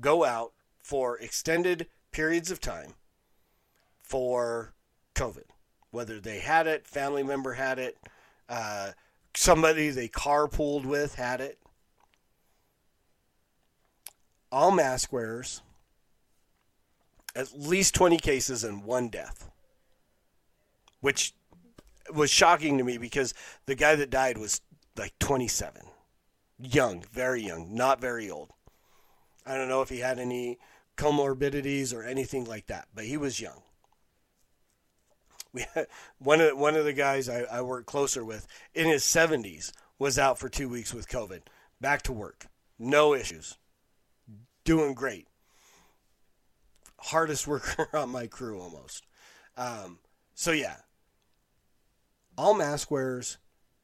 go 0.00 0.24
out 0.24 0.52
for 0.82 1.18
extended 1.18 1.86
periods 2.12 2.50
of 2.50 2.60
time 2.60 2.94
for 4.00 4.74
COVID. 5.14 5.44
Whether 5.98 6.20
they 6.20 6.38
had 6.38 6.68
it, 6.68 6.86
family 6.86 7.24
member 7.24 7.54
had 7.54 7.80
it, 7.80 7.98
uh, 8.48 8.92
somebody 9.34 9.90
they 9.90 10.06
carpooled 10.06 10.86
with 10.86 11.16
had 11.16 11.40
it. 11.40 11.58
All 14.52 14.70
mask 14.70 15.12
wearers, 15.12 15.60
at 17.34 17.48
least 17.52 17.96
20 17.96 18.16
cases 18.18 18.62
and 18.62 18.84
one 18.84 19.08
death, 19.08 19.50
which 21.00 21.34
was 22.14 22.30
shocking 22.30 22.78
to 22.78 22.84
me 22.84 22.96
because 22.96 23.34
the 23.66 23.74
guy 23.74 23.96
that 23.96 24.08
died 24.08 24.38
was 24.38 24.60
like 24.96 25.18
27. 25.18 25.82
Young, 26.60 27.02
very 27.10 27.42
young, 27.42 27.74
not 27.74 28.00
very 28.00 28.30
old. 28.30 28.52
I 29.44 29.56
don't 29.56 29.68
know 29.68 29.82
if 29.82 29.88
he 29.88 29.98
had 29.98 30.20
any 30.20 30.60
comorbidities 30.96 31.92
or 31.92 32.04
anything 32.04 32.44
like 32.44 32.68
that, 32.68 32.86
but 32.94 33.06
he 33.06 33.16
was 33.16 33.40
young. 33.40 33.62
We 35.76 35.82
one 36.18 36.40
of 36.40 36.56
one 36.56 36.76
of 36.76 36.84
the 36.84 36.92
guys 36.92 37.28
I, 37.28 37.42
I 37.42 37.62
worked 37.62 37.86
closer 37.86 38.24
with 38.24 38.46
in 38.74 38.86
his 38.86 39.02
70s 39.02 39.72
was 39.98 40.18
out 40.18 40.38
for 40.38 40.48
two 40.48 40.68
weeks 40.68 40.94
with 40.94 41.08
COVID, 41.08 41.40
back 41.80 42.02
to 42.02 42.12
work, 42.12 42.46
no 42.78 43.14
issues, 43.14 43.56
doing 44.64 44.94
great. 44.94 45.26
Hardest 47.00 47.46
worker 47.48 47.88
on 47.92 48.10
my 48.10 48.26
crew 48.26 48.60
almost. 48.60 49.04
Um, 49.56 49.98
so 50.34 50.52
yeah, 50.52 50.76
all 52.36 52.54
mask 52.54 52.90
wearers, 52.90 53.38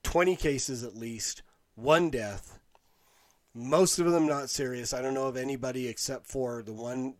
20 0.04 0.37
cases 0.37 0.84
at 0.84 0.96
least, 0.96 1.42
one 1.74 2.10
death. 2.10 2.60
Most 3.52 3.98
of 3.98 4.10
them 4.10 4.26
not 4.26 4.50
serious. 4.50 4.92
I 4.92 5.02
don't 5.02 5.14
know 5.14 5.26
of 5.26 5.37
anybody 5.37 5.88
except 5.88 6.26
for 6.26 6.62
the 6.62 6.72
one 6.72 7.14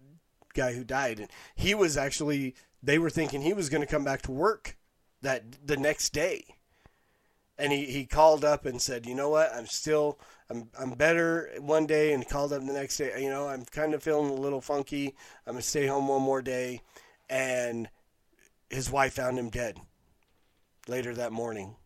guy 0.55 0.73
who 0.73 0.85
died. 0.85 1.19
And 1.19 1.29
he 1.55 1.75
was 1.75 1.97
actually, 1.97 2.55
they 2.85 2.99
were 2.99 3.11
thinking 3.11 3.41
he 3.41 3.55
was 3.55 3.69
going 3.69 3.81
to 3.81 3.87
come 3.87 4.05
back 4.05 4.23
to 4.23 4.33
work 4.33 4.77
that 5.23 5.67
the 5.67 5.77
next 5.77 6.13
day. 6.13 6.45
And 7.57 7.73
he, 7.73 7.85
he 7.87 8.05
called 8.05 8.45
up 8.45 8.67
and 8.67 8.83
said, 8.83 9.07
you 9.07 9.15
know 9.15 9.29
what, 9.29 9.55
I'm 9.55 9.67
still, 9.67 10.19
I'm, 10.51 10.71
I'm 10.79 10.91
better 10.91 11.53
one 11.61 11.87
day 11.87 12.13
and 12.13 12.29
called 12.29 12.53
up 12.53 12.67
the 12.67 12.73
next 12.73 12.97
day. 12.97 13.23
You 13.23 13.31
know, 13.31 13.49
I'm 13.49 13.65
kind 13.65 13.95
of 13.95 14.03
feeling 14.03 14.31
a 14.31 14.35
little 14.35 14.61
funky. 14.61 15.15
I'm 15.47 15.53
going 15.53 15.63
to 15.63 15.69
stay 15.69 15.87
home 15.87 16.09
one 16.09 16.23
more 16.23 16.43
day. 16.43 16.81
And 17.31 17.89
his 18.69 18.91
wife 18.91 19.15
found 19.15 19.39
him 19.39 19.51
dead 19.51 19.79
later 20.89 21.15
that 21.15 21.33
morning. 21.33 21.77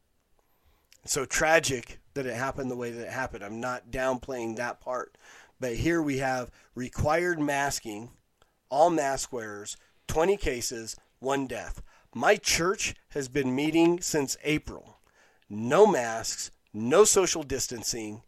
So 1.05 1.27
tragic 1.27 2.01
that 2.15 2.27
it 2.27 2.35
happened 2.35 2.71
the 2.71 2.77
way 2.77 2.91
that 2.91 3.07
it 3.07 3.13
happened. 3.13 3.45
I'm 3.45 3.61
not 3.61 3.91
downplaying 3.91 4.57
that 4.57 4.81
part. 4.81 5.17
But 5.61 5.77
here 5.77 6.01
we 6.01 6.19
have 6.19 6.51
required 6.75 7.39
masking, 7.39 8.11
all 8.71 8.91
mask 8.91 9.33
wearers, 9.33 9.77
20 10.09 10.37
cases, 10.37 10.97
one 11.21 11.47
death. 11.47 11.81
My 12.15 12.37
church 12.37 12.95
has 13.11 13.29
been 13.29 13.55
meeting 13.55 14.01
since 14.01 14.37
April. 14.43 14.97
No 15.49 15.87
masks, 15.87 16.51
no 16.73 17.05
social 17.05 17.43
distancing, 17.43 18.23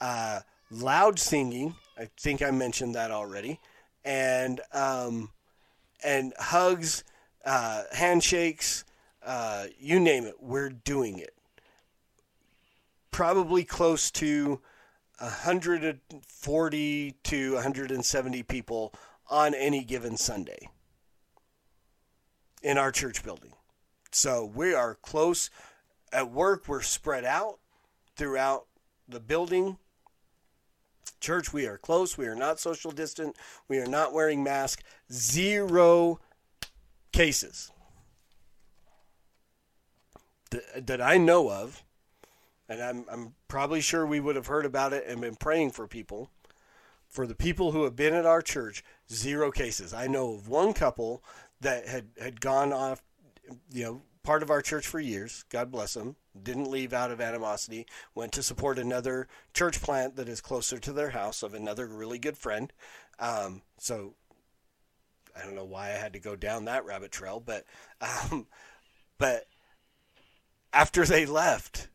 uh, 0.00 0.40
loud 0.70 1.18
singing. 1.18 1.76
I 1.98 2.08
think 2.18 2.42
I 2.42 2.50
mentioned 2.50 2.94
that 2.94 3.10
already. 3.10 3.60
And, 4.04 4.60
um, 4.72 5.30
and 6.02 6.32
hugs, 6.38 7.04
uh, 7.44 7.84
handshakes, 7.92 8.84
uh, 9.24 9.66
you 9.78 10.00
name 10.00 10.24
it, 10.24 10.34
we're 10.40 10.70
doing 10.70 11.18
it. 11.18 11.34
Probably 13.10 13.64
close 13.64 14.10
to 14.12 14.60
140 15.18 17.14
to 17.22 17.54
170 17.54 18.42
people 18.42 18.94
on 19.28 19.54
any 19.54 19.82
given 19.84 20.16
Sunday 20.16 20.68
in 22.66 22.76
our 22.78 22.90
church 22.90 23.22
building. 23.22 23.52
So 24.10 24.44
we 24.44 24.74
are 24.74 24.96
close. 24.96 25.50
At 26.12 26.32
work, 26.32 26.64
we're 26.66 26.82
spread 26.82 27.24
out 27.24 27.60
throughout 28.16 28.66
the 29.08 29.20
building. 29.20 29.78
Church, 31.20 31.52
we 31.52 31.68
are 31.68 31.78
close. 31.78 32.18
We 32.18 32.26
are 32.26 32.34
not 32.34 32.58
social 32.58 32.90
distant. 32.90 33.36
We 33.68 33.78
are 33.78 33.86
not 33.86 34.12
wearing 34.12 34.42
masks. 34.42 34.82
Zero 35.12 36.18
cases 37.12 37.70
that, 40.50 41.00
I 41.00 41.18
know 41.18 41.48
of, 41.48 41.84
and 42.68 42.82
I'm, 42.82 43.04
I'm 43.08 43.34
probably 43.46 43.80
sure 43.80 44.04
we 44.04 44.18
would 44.18 44.34
have 44.34 44.48
heard 44.48 44.66
about 44.66 44.92
it 44.92 45.04
and 45.06 45.20
been 45.20 45.36
praying 45.36 45.70
for 45.70 45.86
people. 45.86 46.30
For 47.08 47.28
the 47.28 47.36
people 47.36 47.70
who 47.70 47.84
have 47.84 47.94
been 47.94 48.12
at 48.12 48.26
our 48.26 48.42
church, 48.42 48.82
zero 49.10 49.52
cases. 49.52 49.94
I 49.94 50.08
know 50.08 50.34
of 50.34 50.48
one 50.48 50.72
couple 50.72 51.22
that 51.66 51.88
had, 51.88 52.06
had 52.20 52.40
gone 52.40 52.72
off, 52.72 53.02
you 53.72 53.82
know, 53.82 54.02
part 54.22 54.44
of 54.44 54.50
our 54.50 54.62
church 54.62 54.86
for 54.86 55.00
years. 55.00 55.44
God 55.48 55.72
bless 55.72 55.94
them. 55.94 56.14
Didn't 56.40 56.70
leave 56.70 56.92
out 56.92 57.10
of 57.10 57.20
animosity. 57.20 57.86
Went 58.14 58.30
to 58.34 58.42
support 58.44 58.78
another 58.78 59.26
church 59.52 59.82
plant 59.82 60.14
that 60.14 60.28
is 60.28 60.40
closer 60.40 60.78
to 60.78 60.92
their 60.92 61.10
house 61.10 61.42
of 61.42 61.54
another 61.54 61.88
really 61.88 62.20
good 62.20 62.38
friend. 62.38 62.72
Um, 63.18 63.62
so 63.78 64.14
I 65.36 65.44
don't 65.44 65.56
know 65.56 65.64
why 65.64 65.86
I 65.86 65.94
had 65.94 66.12
to 66.12 66.20
go 66.20 66.36
down 66.36 66.66
that 66.66 66.84
rabbit 66.84 67.10
trail, 67.10 67.42
but 67.44 67.64
um, 68.00 68.46
but 69.18 69.48
after 70.72 71.04
they 71.04 71.26
left, 71.26 71.88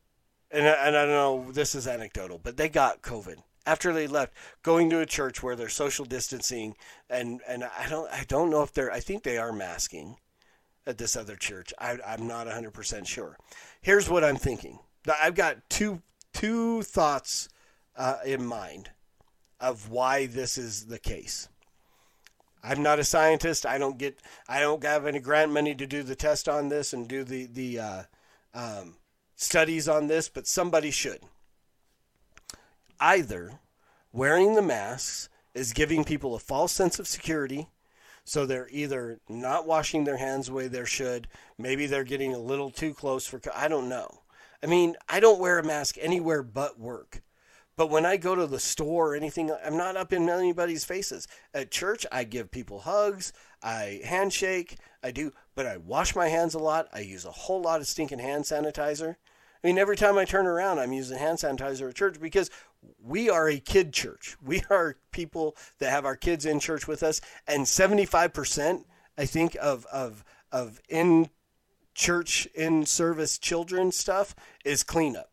and, 0.51 0.65
and 0.65 0.97
I 0.97 1.05
don't 1.05 1.09
know, 1.11 1.51
this 1.53 1.75
is 1.75 1.87
anecdotal, 1.87 2.41
but 2.43 2.57
they 2.57 2.67
got 2.67 3.01
COVID 3.01 3.37
after 3.65 3.93
they 3.93 4.07
left, 4.07 4.33
going 4.63 4.89
to 4.89 4.99
a 4.99 5.05
church 5.05 5.43
where 5.43 5.55
they're 5.55 5.69
social 5.69 6.05
distancing, 6.05 6.75
and 7.09 7.41
and 7.47 7.63
I 7.63 7.87
don't 7.89 8.11
I 8.11 8.25
don't 8.27 8.49
know 8.49 8.63
if 8.63 8.73
they're 8.73 8.91
I 8.91 8.99
think 8.99 9.23
they 9.23 9.37
are 9.37 9.53
masking 9.53 10.17
at 10.85 10.97
this 10.97 11.15
other 11.15 11.35
church. 11.35 11.73
I, 11.79 11.97
I'm 12.05 12.27
not 12.27 12.47
100 12.47 12.73
percent 12.73 13.07
sure. 13.07 13.37
Here's 13.81 14.09
what 14.09 14.23
I'm 14.23 14.37
thinking. 14.37 14.79
I've 15.21 15.35
got 15.35 15.69
two 15.69 16.01
two 16.33 16.81
thoughts 16.83 17.49
uh, 17.95 18.17
in 18.25 18.45
mind 18.45 18.89
of 19.59 19.89
why 19.89 20.25
this 20.25 20.57
is 20.57 20.87
the 20.87 20.99
case. 20.99 21.47
I'm 22.63 22.83
not 22.83 22.99
a 22.99 23.03
scientist. 23.03 23.65
I 23.65 23.77
don't 23.77 23.97
get 23.97 24.19
I 24.47 24.59
don't 24.59 24.83
have 24.83 25.05
any 25.05 25.19
grant 25.19 25.51
money 25.51 25.75
to 25.75 25.87
do 25.87 26.03
the 26.03 26.15
test 26.15 26.47
on 26.47 26.69
this 26.69 26.93
and 26.93 27.07
do 27.07 27.23
the 27.23 27.45
the 27.47 27.79
uh, 27.79 28.03
um, 28.53 28.95
studies 29.35 29.87
on 29.87 30.07
this, 30.07 30.29
but 30.29 30.47
somebody 30.47 30.91
should. 30.91 31.21
Either 33.01 33.59
wearing 34.13 34.53
the 34.53 34.61
masks 34.61 35.27
is 35.55 35.73
giving 35.73 36.03
people 36.03 36.35
a 36.35 36.39
false 36.39 36.71
sense 36.71 36.99
of 36.99 37.07
security, 37.07 37.67
so 38.23 38.45
they're 38.45 38.69
either 38.71 39.19
not 39.27 39.65
washing 39.67 40.03
their 40.03 40.17
hands 40.17 40.45
the 40.45 40.53
way 40.53 40.67
they 40.67 40.85
should, 40.85 41.27
maybe 41.57 41.87
they're 41.87 42.03
getting 42.03 42.33
a 42.33 42.39
little 42.39 42.69
too 42.69 42.93
close 42.93 43.25
for. 43.25 43.41
I 43.55 43.67
don't 43.67 43.89
know. 43.89 44.21
I 44.63 44.67
mean, 44.67 44.95
I 45.09 45.19
don't 45.19 45.39
wear 45.39 45.57
a 45.57 45.63
mask 45.63 45.97
anywhere 45.99 46.43
but 46.43 46.79
work. 46.79 47.23
But 47.75 47.89
when 47.89 48.05
I 48.05 48.17
go 48.17 48.35
to 48.35 48.45
the 48.45 48.59
store 48.59 49.13
or 49.13 49.15
anything, 49.15 49.51
I'm 49.65 49.77
not 49.77 49.97
up 49.97 50.13
in 50.13 50.29
anybody's 50.29 50.83
faces. 50.83 51.27
At 51.55 51.71
church, 51.71 52.05
I 52.11 52.23
give 52.25 52.51
people 52.51 52.81
hugs, 52.81 53.33
I 53.63 54.01
handshake, 54.03 54.77
I 55.01 55.09
do, 55.09 55.33
but 55.55 55.65
I 55.65 55.77
wash 55.77 56.15
my 56.15 56.27
hands 56.27 56.53
a 56.53 56.59
lot. 56.59 56.87
I 56.93 56.99
use 56.99 57.25
a 57.25 57.31
whole 57.31 57.61
lot 57.61 57.81
of 57.81 57.87
stinking 57.87 58.19
hand 58.19 58.43
sanitizer. 58.43 59.15
I 59.63 59.67
mean, 59.67 59.77
every 59.77 59.95
time 59.95 60.17
I 60.17 60.25
turn 60.25 60.47
around, 60.47 60.79
I'm 60.79 60.93
using 60.93 61.17
hand 61.17 61.37
sanitizer 61.37 61.89
at 61.89 61.95
church 61.95 62.19
because 62.19 62.49
we 63.03 63.29
are 63.29 63.49
a 63.49 63.59
kid 63.59 63.93
church. 63.93 64.35
We 64.41 64.63
are 64.69 64.97
people 65.11 65.55
that 65.79 65.91
have 65.91 66.05
our 66.05 66.15
kids 66.15 66.45
in 66.45 66.59
church 66.59 66.87
with 66.87 67.03
us, 67.03 67.21
and 67.47 67.65
75%, 67.65 68.85
I 69.17 69.25
think, 69.25 69.55
of 69.61 69.85
of 69.91 70.23
of 70.51 70.81
in 70.89 71.29
church 71.93 72.47
in 72.55 72.85
service 72.85 73.37
children 73.37 73.91
stuff 73.91 74.35
is 74.65 74.83
cleanup. 74.83 75.29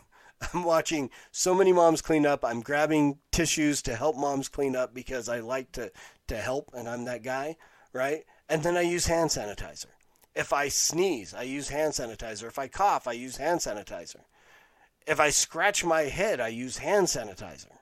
I'm 0.54 0.64
watching 0.64 1.10
so 1.30 1.54
many 1.54 1.72
moms 1.72 2.02
clean 2.02 2.26
up. 2.26 2.44
I'm 2.44 2.60
grabbing 2.60 3.18
tissues 3.30 3.82
to 3.82 3.96
help 3.96 4.16
moms 4.16 4.48
clean 4.48 4.74
up 4.74 4.94
because 4.94 5.28
I 5.28 5.40
like 5.40 5.72
to 5.72 5.92
to 6.28 6.36
help 6.36 6.70
and 6.74 6.88
I'm 6.88 7.04
that 7.04 7.22
guy, 7.22 7.56
right? 7.92 8.24
And 8.48 8.62
then 8.62 8.76
I 8.76 8.82
use 8.82 9.06
hand 9.06 9.30
sanitizer. 9.30 9.86
If 10.34 10.52
I 10.52 10.68
sneeze, 10.68 11.34
I 11.34 11.42
use 11.42 11.68
hand 11.68 11.92
sanitizer. 11.92 12.44
If 12.44 12.58
I 12.58 12.68
cough, 12.68 13.08
I 13.08 13.12
use 13.12 13.36
hand 13.36 13.60
sanitizer. 13.60 14.22
If 15.10 15.18
I 15.18 15.30
scratch 15.30 15.84
my 15.84 16.02
head, 16.02 16.38
I 16.40 16.48
use 16.48 16.78
hand 16.78 17.08
sanitizer. 17.08 17.72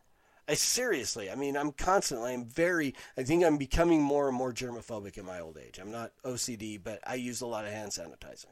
I 0.48 0.54
seriously, 0.54 1.30
I 1.30 1.34
mean, 1.34 1.58
I'm 1.58 1.72
constantly, 1.72 2.32
I'm 2.32 2.46
very, 2.46 2.94
I 3.18 3.22
think 3.22 3.44
I'm 3.44 3.58
becoming 3.58 4.00
more 4.00 4.28
and 4.28 4.36
more 4.36 4.50
germophobic 4.50 5.18
in 5.18 5.26
my 5.26 5.40
old 5.40 5.58
age. 5.58 5.78
I'm 5.78 5.92
not 5.92 6.12
OCD, 6.24 6.82
but 6.82 7.00
I 7.06 7.16
use 7.16 7.42
a 7.42 7.46
lot 7.46 7.66
of 7.66 7.70
hand 7.70 7.90
sanitizer. 7.90 8.46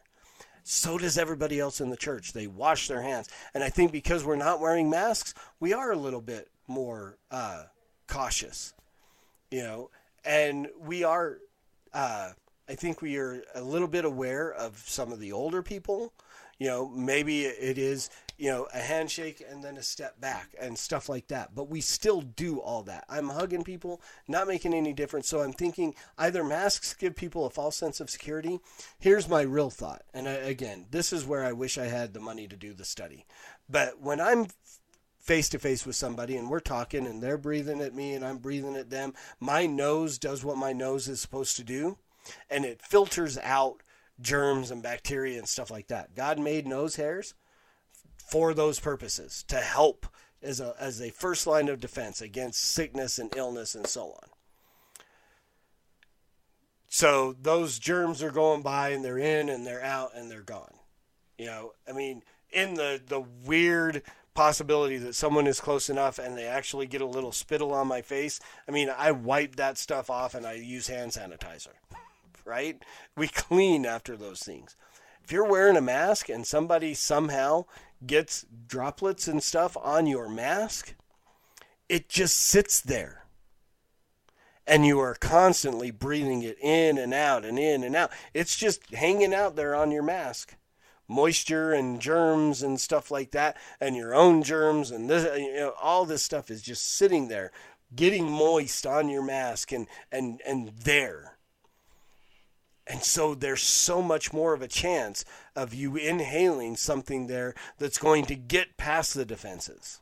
So 0.62 0.98
does 0.98 1.16
everybody 1.16 1.58
else 1.58 1.80
in 1.80 1.88
the 1.88 1.96
church. 1.96 2.34
They 2.34 2.48
wash 2.48 2.86
their 2.86 3.00
hands. 3.00 3.30
And 3.54 3.64
I 3.64 3.70
think 3.70 3.92
because 3.92 4.24
we're 4.24 4.36
not 4.36 4.60
wearing 4.60 4.90
masks, 4.90 5.32
we 5.58 5.72
are 5.72 5.90
a 5.90 5.96
little 5.96 6.20
bit 6.20 6.50
more 6.68 7.16
uh, 7.30 7.62
cautious, 8.08 8.74
you 9.50 9.62
know, 9.62 9.88
and 10.22 10.68
we 10.78 11.02
are, 11.02 11.38
uh, 11.94 12.32
I 12.68 12.74
think 12.74 13.00
we 13.00 13.16
are 13.16 13.42
a 13.54 13.62
little 13.62 13.88
bit 13.88 14.04
aware 14.04 14.52
of 14.52 14.76
some 14.86 15.12
of 15.12 15.18
the 15.18 15.32
older 15.32 15.62
people. 15.62 16.12
You 16.58 16.68
know, 16.68 16.88
maybe 16.88 17.44
it 17.44 17.78
is, 17.78 18.10
you 18.38 18.50
know, 18.50 18.68
a 18.74 18.78
handshake 18.78 19.42
and 19.48 19.64
then 19.64 19.76
a 19.76 19.82
step 19.82 20.20
back 20.20 20.54
and 20.60 20.78
stuff 20.78 21.08
like 21.08 21.28
that. 21.28 21.54
But 21.54 21.68
we 21.68 21.80
still 21.80 22.20
do 22.20 22.60
all 22.60 22.82
that. 22.84 23.04
I'm 23.08 23.30
hugging 23.30 23.64
people, 23.64 24.02
not 24.28 24.46
making 24.46 24.74
any 24.74 24.92
difference. 24.92 25.28
So 25.28 25.40
I'm 25.40 25.52
thinking 25.52 25.94
either 26.18 26.44
masks 26.44 26.94
give 26.94 27.16
people 27.16 27.46
a 27.46 27.50
false 27.50 27.76
sense 27.76 28.00
of 28.00 28.10
security. 28.10 28.60
Here's 28.98 29.28
my 29.28 29.42
real 29.42 29.70
thought. 29.70 30.02
And 30.12 30.28
I, 30.28 30.32
again, 30.32 30.86
this 30.90 31.12
is 31.12 31.24
where 31.24 31.44
I 31.44 31.52
wish 31.52 31.78
I 31.78 31.86
had 31.86 32.12
the 32.12 32.20
money 32.20 32.46
to 32.46 32.56
do 32.56 32.74
the 32.74 32.84
study. 32.84 33.24
But 33.68 34.00
when 34.00 34.20
I'm 34.20 34.48
face 35.18 35.48
to 35.48 35.58
face 35.58 35.84
with 35.84 35.96
somebody 35.96 36.36
and 36.36 36.48
we're 36.48 36.60
talking 36.60 37.06
and 37.06 37.22
they're 37.22 37.38
breathing 37.38 37.80
at 37.80 37.94
me 37.94 38.14
and 38.14 38.24
I'm 38.24 38.38
breathing 38.38 38.76
at 38.76 38.90
them, 38.90 39.14
my 39.40 39.66
nose 39.66 40.18
does 40.18 40.44
what 40.44 40.58
my 40.58 40.72
nose 40.72 41.08
is 41.08 41.20
supposed 41.20 41.56
to 41.56 41.64
do 41.64 41.98
and 42.50 42.64
it 42.64 42.82
filters 42.82 43.38
out 43.38 43.82
germs 44.20 44.70
and 44.70 44.82
bacteria 44.82 45.38
and 45.38 45.48
stuff 45.48 45.70
like 45.70 45.88
that. 45.88 46.14
God 46.14 46.38
made 46.38 46.66
nose 46.66 46.96
hairs 46.96 47.34
for 48.16 48.54
those 48.54 48.80
purposes 48.80 49.44
to 49.48 49.56
help 49.56 50.06
as 50.42 50.60
a 50.60 50.74
as 50.78 51.00
a 51.00 51.10
first 51.10 51.46
line 51.46 51.68
of 51.68 51.80
defense 51.80 52.20
against 52.20 52.62
sickness 52.62 53.18
and 53.18 53.34
illness 53.36 53.74
and 53.74 53.86
so 53.86 54.08
on. 54.08 54.28
So 56.88 57.34
those 57.40 57.78
germs 57.78 58.22
are 58.22 58.30
going 58.30 58.62
by 58.62 58.90
and 58.90 59.04
they're 59.04 59.18
in 59.18 59.48
and 59.48 59.66
they're 59.66 59.82
out 59.82 60.12
and 60.14 60.30
they're 60.30 60.42
gone. 60.42 60.74
You 61.36 61.46
know, 61.46 61.72
I 61.88 61.92
mean, 61.92 62.22
in 62.50 62.74
the 62.74 63.00
the 63.04 63.20
weird 63.20 64.02
possibility 64.34 64.98
that 64.98 65.14
someone 65.14 65.46
is 65.46 65.60
close 65.60 65.88
enough 65.88 66.18
and 66.18 66.36
they 66.36 66.46
actually 66.46 66.86
get 66.86 67.00
a 67.00 67.06
little 67.06 67.32
spittle 67.32 67.72
on 67.72 67.88
my 67.88 68.02
face, 68.02 68.38
I 68.68 68.70
mean, 68.70 68.90
I 68.96 69.10
wipe 69.10 69.56
that 69.56 69.78
stuff 69.78 70.10
off 70.10 70.34
and 70.34 70.46
I 70.46 70.54
use 70.54 70.88
hand 70.88 71.12
sanitizer. 71.12 71.74
Right? 72.44 72.80
We 73.16 73.26
clean 73.26 73.84
after 73.84 74.16
those 74.16 74.38
things. 74.38 74.76
If 75.24 75.32
you're 75.32 75.48
wearing 75.48 75.76
a 75.76 75.80
mask 75.80 76.28
and 76.28 76.46
somebody 76.46 76.94
somehow 76.94 77.64
gets 78.04 78.44
droplets 78.66 79.28
and 79.28 79.42
stuff 79.42 79.76
on 79.80 80.06
your 80.06 80.28
mask, 80.28 80.94
it 81.88 82.08
just 82.08 82.36
sits 82.36 82.80
there. 82.80 83.24
And 84.66 84.84
you 84.84 84.98
are 84.98 85.14
constantly 85.14 85.92
breathing 85.92 86.42
it 86.42 86.58
in 86.60 86.98
and 86.98 87.14
out 87.14 87.44
and 87.44 87.58
in 87.58 87.84
and 87.84 87.94
out. 87.94 88.10
It's 88.34 88.56
just 88.56 88.92
hanging 88.94 89.32
out 89.32 89.54
there 89.54 89.74
on 89.76 89.92
your 89.92 90.02
mask. 90.02 90.56
Moisture 91.08 91.72
and 91.72 92.00
germs 92.00 92.64
and 92.64 92.80
stuff 92.80 93.12
like 93.12 93.30
that, 93.30 93.56
and 93.80 93.94
your 93.94 94.12
own 94.12 94.42
germs 94.42 94.90
and 94.90 95.08
this, 95.08 95.24
you 95.38 95.54
know, 95.54 95.72
all 95.80 96.04
this 96.04 96.24
stuff 96.24 96.50
is 96.50 96.60
just 96.60 96.96
sitting 96.96 97.28
there, 97.28 97.52
getting 97.94 98.28
moist 98.28 98.84
on 98.84 99.08
your 99.08 99.22
mask 99.22 99.70
and 99.70 99.86
and 100.10 100.40
and 100.44 100.72
there. 100.82 101.35
And 102.86 103.02
so 103.02 103.34
there's 103.34 103.62
so 103.62 104.00
much 104.00 104.32
more 104.32 104.54
of 104.54 104.62
a 104.62 104.68
chance 104.68 105.24
of 105.56 105.74
you 105.74 105.96
inhaling 105.96 106.76
something 106.76 107.26
there 107.26 107.54
that's 107.78 107.98
going 107.98 108.24
to 108.26 108.36
get 108.36 108.76
past 108.76 109.14
the 109.14 109.24
defenses. 109.24 110.00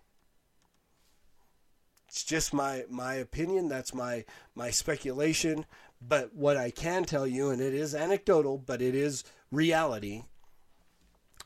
It's 2.09 2.25
just 2.25 2.53
my 2.53 2.85
my 2.89 3.15
opinion, 3.15 3.69
that's 3.69 3.95
my 3.95 4.25
my 4.55 4.71
speculation, 4.71 5.67
but 6.01 6.35
what 6.35 6.57
I 6.57 6.71
can 6.71 7.05
tell 7.05 7.27
you 7.27 7.51
and 7.51 7.61
it 7.61 7.75
is 7.75 7.95
anecdotal, 7.95 8.59
but 8.59 8.83
it 8.83 8.95
is 8.95 9.25
reality. 9.51 10.25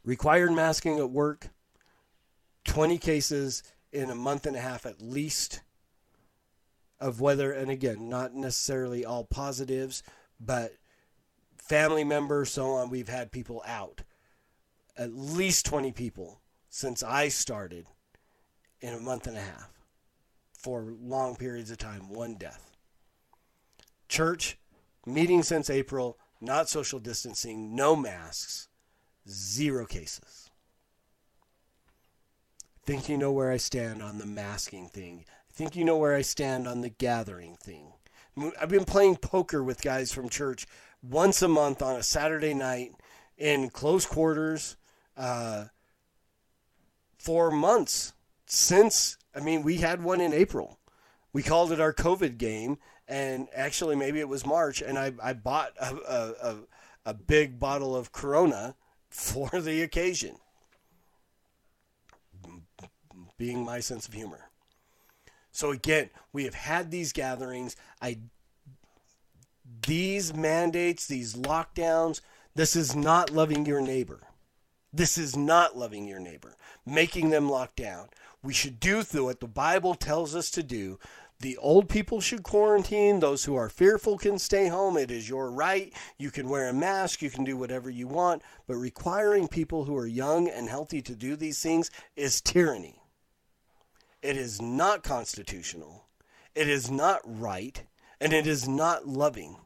Required 0.04 0.52
masking 0.52 0.98
at 0.98 1.10
work 1.10 1.48
20 2.64 2.98
cases 2.98 3.62
in 3.92 4.10
a 4.10 4.14
month 4.14 4.44
and 4.44 4.56
a 4.56 4.60
half 4.60 4.84
at 4.84 5.00
least 5.00 5.62
of 7.00 7.20
whether 7.20 7.52
and 7.52 7.70
again, 7.70 8.08
not 8.08 8.34
necessarily 8.34 9.04
all 9.04 9.24
positives, 9.24 10.02
but 10.40 10.72
family 11.68 12.04
members, 12.04 12.50
so 12.50 12.72
on. 12.72 12.90
We've 12.90 13.08
had 13.08 13.30
people 13.30 13.62
out. 13.66 14.02
At 14.96 15.12
least 15.12 15.66
20 15.66 15.92
people 15.92 16.40
since 16.68 17.02
I 17.02 17.28
started 17.28 17.86
in 18.80 18.94
a 18.94 19.00
month 19.00 19.26
and 19.26 19.36
a 19.36 19.40
half 19.40 19.70
for 20.52 20.94
long 21.00 21.36
periods 21.36 21.70
of 21.70 21.78
time, 21.78 22.08
one 22.12 22.34
death. 22.34 22.72
Church, 24.08 24.58
meeting 25.06 25.42
since 25.42 25.70
April, 25.70 26.18
not 26.40 26.68
social 26.68 26.98
distancing, 26.98 27.76
no 27.76 27.94
masks, 27.94 28.68
zero 29.28 29.86
cases. 29.86 30.50
Think 32.84 33.08
you 33.08 33.18
know 33.18 33.32
where 33.32 33.52
I 33.52 33.58
stand 33.58 34.02
on 34.02 34.18
the 34.18 34.26
masking 34.26 34.88
thing. 34.88 35.26
I 35.28 35.52
think 35.52 35.76
you 35.76 35.84
know 35.84 35.98
where 35.98 36.14
I 36.14 36.22
stand 36.22 36.66
on 36.66 36.80
the 36.80 36.88
gathering 36.88 37.56
thing. 37.56 37.92
I've 38.60 38.68
been 38.68 38.84
playing 38.84 39.16
poker 39.16 39.62
with 39.62 39.82
guys 39.82 40.12
from 40.12 40.28
church 40.28 40.66
once 41.02 41.42
a 41.42 41.48
month 41.48 41.82
on 41.82 41.96
a 41.96 42.02
Saturday 42.02 42.54
night 42.54 42.92
in 43.36 43.70
close 43.70 44.04
quarters 44.06 44.76
uh, 45.16 45.66
for 47.18 47.50
months 47.50 48.12
since. 48.46 49.16
I 49.34 49.40
mean, 49.40 49.62
we 49.62 49.76
had 49.76 50.02
one 50.02 50.20
in 50.20 50.32
April. 50.32 50.78
We 51.32 51.42
called 51.42 51.72
it 51.72 51.80
our 51.80 51.92
COVID 51.92 52.38
game, 52.38 52.78
and 53.06 53.48
actually, 53.54 53.96
maybe 53.96 54.20
it 54.20 54.28
was 54.28 54.46
March, 54.46 54.82
and 54.82 54.98
I, 54.98 55.12
I 55.22 55.32
bought 55.34 55.72
a, 55.80 55.94
a, 55.94 56.34
a, 56.42 56.56
a 57.06 57.14
big 57.14 57.58
bottle 57.58 57.94
of 57.94 58.12
Corona 58.12 58.74
for 59.08 59.48
the 59.48 59.82
occasion, 59.82 60.36
being 63.36 63.64
my 63.64 63.80
sense 63.80 64.08
of 64.08 64.14
humor. 64.14 64.50
So 65.50 65.70
again, 65.70 66.10
we 66.32 66.44
have 66.44 66.54
had 66.54 66.90
these 66.90 67.12
gatherings. 67.12 67.74
I 68.00 68.18
these 69.88 70.34
mandates, 70.34 71.06
these 71.06 71.34
lockdowns, 71.34 72.20
this 72.54 72.76
is 72.76 72.94
not 72.94 73.30
loving 73.30 73.64
your 73.64 73.80
neighbor. 73.80 74.20
This 74.92 75.16
is 75.16 75.34
not 75.34 75.78
loving 75.78 76.06
your 76.06 76.20
neighbor, 76.20 76.56
making 76.84 77.30
them 77.30 77.48
lock 77.48 77.74
down. 77.74 78.08
We 78.42 78.52
should 78.52 78.80
do 78.80 79.02
what 79.12 79.40
the 79.40 79.48
Bible 79.48 79.94
tells 79.94 80.36
us 80.36 80.50
to 80.50 80.62
do. 80.62 80.98
The 81.40 81.56
old 81.56 81.88
people 81.88 82.20
should 82.20 82.42
quarantine. 82.42 83.20
Those 83.20 83.46
who 83.46 83.56
are 83.56 83.70
fearful 83.70 84.18
can 84.18 84.38
stay 84.38 84.68
home. 84.68 84.98
It 84.98 85.10
is 85.10 85.26
your 85.26 85.50
right. 85.50 85.90
You 86.18 86.30
can 86.30 86.50
wear 86.50 86.68
a 86.68 86.74
mask. 86.74 87.22
You 87.22 87.30
can 87.30 87.44
do 87.44 87.56
whatever 87.56 87.88
you 87.88 88.08
want. 88.08 88.42
But 88.66 88.74
requiring 88.74 89.48
people 89.48 89.84
who 89.84 89.96
are 89.96 90.06
young 90.06 90.48
and 90.48 90.68
healthy 90.68 91.00
to 91.00 91.14
do 91.14 91.34
these 91.34 91.62
things 91.62 91.90
is 92.14 92.42
tyranny. 92.42 93.00
It 94.20 94.36
is 94.36 94.60
not 94.60 95.02
constitutional. 95.02 96.04
It 96.54 96.68
is 96.68 96.90
not 96.90 97.22
right. 97.24 97.84
And 98.20 98.34
it 98.34 98.46
is 98.46 98.68
not 98.68 99.08
loving. 99.08 99.56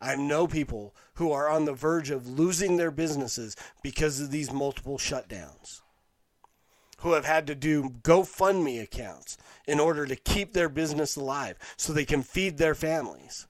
I 0.00 0.16
know 0.16 0.46
people 0.46 0.94
who 1.14 1.30
are 1.30 1.48
on 1.48 1.66
the 1.66 1.74
verge 1.74 2.10
of 2.10 2.26
losing 2.26 2.76
their 2.76 2.90
businesses 2.90 3.56
because 3.82 4.20
of 4.20 4.30
these 4.30 4.52
multiple 4.52 4.96
shutdowns, 4.96 5.82
who 6.98 7.12
have 7.12 7.26
had 7.26 7.46
to 7.48 7.54
do 7.54 7.90
GoFundMe 8.02 8.82
accounts 8.82 9.36
in 9.66 9.78
order 9.78 10.06
to 10.06 10.16
keep 10.16 10.52
their 10.52 10.68
business 10.68 11.16
alive 11.16 11.56
so 11.76 11.92
they 11.92 12.04
can 12.04 12.22
feed 12.22 12.56
their 12.56 12.74
families. 12.74 13.46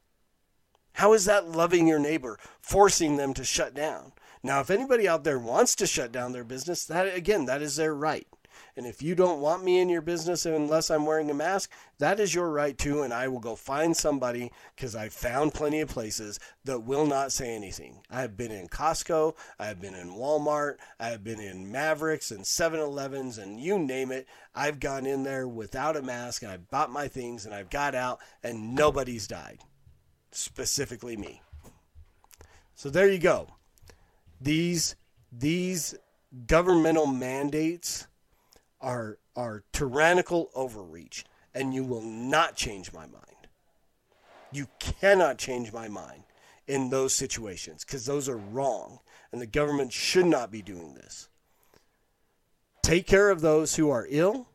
How 0.94 1.12
is 1.12 1.24
that 1.26 1.48
loving 1.48 1.86
your 1.86 2.00
neighbor, 2.00 2.38
forcing 2.60 3.16
them 3.16 3.32
to 3.34 3.44
shut 3.44 3.74
down? 3.74 4.12
Now, 4.42 4.60
if 4.60 4.70
anybody 4.70 5.06
out 5.06 5.24
there 5.24 5.38
wants 5.38 5.74
to 5.76 5.86
shut 5.86 6.10
down 6.10 6.32
their 6.32 6.44
business, 6.44 6.84
that 6.86 7.14
again, 7.14 7.44
that 7.44 7.62
is 7.62 7.76
their 7.76 7.94
right. 7.94 8.26
And 8.76 8.86
if 8.86 9.02
you 9.02 9.14
don't 9.14 9.40
want 9.40 9.64
me 9.64 9.80
in 9.80 9.88
your 9.88 10.00
business 10.00 10.46
unless 10.46 10.90
I'm 10.90 11.06
wearing 11.06 11.30
a 11.30 11.34
mask, 11.34 11.70
that 11.98 12.20
is 12.20 12.34
your 12.34 12.50
right 12.50 12.76
too. 12.76 13.02
And 13.02 13.12
I 13.12 13.28
will 13.28 13.40
go 13.40 13.56
find 13.56 13.96
somebody 13.96 14.52
because 14.74 14.94
I've 14.94 15.12
found 15.12 15.54
plenty 15.54 15.80
of 15.80 15.88
places 15.88 16.38
that 16.64 16.80
will 16.80 17.06
not 17.06 17.32
say 17.32 17.54
anything. 17.54 18.02
I 18.10 18.20
have 18.20 18.36
been 18.36 18.52
in 18.52 18.68
Costco, 18.68 19.34
I 19.58 19.66
have 19.66 19.80
been 19.80 19.94
in 19.94 20.10
Walmart, 20.10 20.76
I 20.98 21.08
have 21.08 21.24
been 21.24 21.40
in 21.40 21.72
Maveriks 21.72 22.30
and 22.30 22.46
7 22.46 22.78
Elevens, 22.80 23.38
and 23.38 23.60
you 23.60 23.78
name 23.78 24.12
it. 24.12 24.26
I've 24.54 24.80
gone 24.80 25.06
in 25.06 25.22
there 25.22 25.46
without 25.46 25.96
a 25.96 26.02
mask 26.02 26.42
and 26.42 26.50
I 26.50 26.56
bought 26.56 26.90
my 26.90 27.08
things 27.08 27.46
and 27.46 27.54
I've 27.54 27.70
got 27.70 27.94
out 27.94 28.18
and 28.42 28.74
nobody's 28.74 29.26
died, 29.26 29.60
specifically 30.32 31.16
me. 31.16 31.42
So 32.74 32.88
there 32.88 33.10
you 33.10 33.18
go. 33.18 33.46
These 34.40 34.96
these 35.30 35.94
governmental 36.46 37.06
mandates 37.06 38.06
are 38.80 39.18
are 39.36 39.64
tyrannical 39.72 40.50
overreach 40.54 41.24
and 41.54 41.74
you 41.74 41.84
will 41.84 42.02
not 42.02 42.56
change 42.56 42.92
my 42.92 43.06
mind. 43.06 43.48
You 44.52 44.66
cannot 44.78 45.38
change 45.38 45.72
my 45.72 45.88
mind 45.88 46.24
in 46.66 46.90
those 46.90 47.14
situations 47.14 47.84
because 47.84 48.06
those 48.06 48.28
are 48.28 48.36
wrong 48.36 49.00
and 49.32 49.40
the 49.40 49.46
government 49.46 49.92
should 49.92 50.26
not 50.26 50.50
be 50.50 50.62
doing 50.62 50.94
this. 50.94 51.28
Take 52.82 53.06
care 53.06 53.30
of 53.30 53.40
those 53.40 53.76
who 53.76 53.90
are 53.90 54.06
ill. 54.08 54.48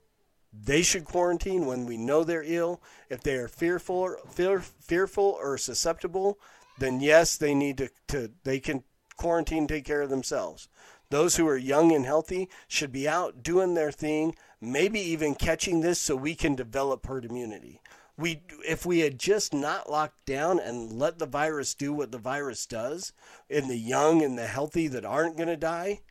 They 0.53 0.81
should 0.81 1.05
quarantine 1.05 1.65
when 1.65 1.85
we 1.85 1.97
know 1.97 2.23
they're 2.23 2.43
ill. 2.45 2.81
If 3.09 3.21
they 3.21 3.35
are 3.35 3.47
fearful, 3.47 4.15
fear, 4.29 4.61
fearful 4.61 5.37
or 5.39 5.57
susceptible, 5.57 6.39
then 6.77 7.01
yes, 7.01 7.37
they 7.37 7.53
need 7.53 7.77
to, 7.77 7.89
to 8.09 8.31
they 8.43 8.59
can 8.59 8.83
quarantine, 9.17 9.67
take 9.67 9.85
care 9.85 10.01
of 10.01 10.09
themselves. 10.09 10.69
Those 11.09 11.35
who 11.35 11.47
are 11.47 11.57
young 11.57 11.91
and 11.91 12.05
healthy 12.05 12.49
should 12.67 12.91
be 12.91 13.07
out 13.07 13.43
doing 13.43 13.73
their 13.73 13.91
thing, 13.91 14.35
maybe 14.59 14.99
even 14.99 15.35
catching 15.35 15.81
this 15.81 15.99
so 15.99 16.15
we 16.15 16.35
can 16.35 16.55
develop 16.55 17.05
herd 17.05 17.25
immunity. 17.25 17.81
We, 18.17 18.43
if 18.67 18.85
we 18.85 18.99
had 18.99 19.19
just 19.19 19.53
not 19.53 19.89
locked 19.89 20.25
down 20.25 20.59
and 20.59 20.93
let 20.93 21.19
the 21.19 21.25
virus 21.25 21.73
do 21.73 21.91
what 21.93 22.11
the 22.11 22.17
virus 22.17 22.65
does 22.65 23.11
in 23.49 23.67
the 23.67 23.77
young 23.77 24.21
and 24.21 24.37
the 24.37 24.47
healthy 24.47 24.87
that 24.87 25.05
aren't 25.05 25.37
going 25.37 25.49
to 25.49 25.57
die, 25.57 26.01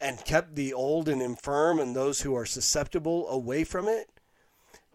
and 0.00 0.24
kept 0.24 0.54
the 0.54 0.72
old 0.72 1.08
and 1.08 1.22
infirm 1.22 1.78
and 1.78 1.94
those 1.94 2.20
who 2.20 2.34
are 2.34 2.46
susceptible 2.46 3.28
away 3.28 3.64
from 3.64 3.88
it, 3.88 4.10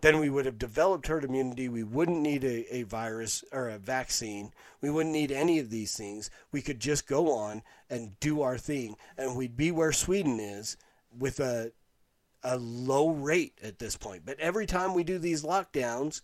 then 0.04 0.20
we 0.20 0.30
would 0.30 0.46
have 0.46 0.60
developed 0.60 1.08
herd 1.08 1.24
immunity. 1.24 1.70
We 1.70 1.84
wouldn't 1.84 2.20
need 2.20 2.44
a, 2.44 2.76
a 2.76 2.84
virus 2.84 3.42
or 3.54 3.70
a 3.70 3.78
vaccine. 3.78 4.52
We 4.82 4.90
wouldn't 4.90 5.14
need 5.14 5.32
any 5.32 5.60
of 5.60 5.70
these 5.70 5.96
things. 5.96 6.30
We 6.52 6.62
could 6.62 6.82
just 6.82 7.08
go 7.08 7.32
on 7.32 7.62
and 7.90 8.20
do 8.20 8.42
our 8.42 8.58
thing, 8.58 8.98
and 9.18 9.38
we'd 9.38 9.56
be 9.56 9.72
where 9.72 9.94
Sweden 9.94 10.42
is 10.42 10.76
with 11.18 11.40
a 11.40 11.72
a 12.44 12.58
low 12.58 13.12
rate 13.12 13.58
at 13.64 13.80
this 13.80 13.96
point. 13.96 14.24
But 14.26 14.42
every 14.42 14.66
time 14.66 14.94
we 14.94 15.06
do 15.06 15.18
these 15.18 15.46
lockdowns, 15.46 16.20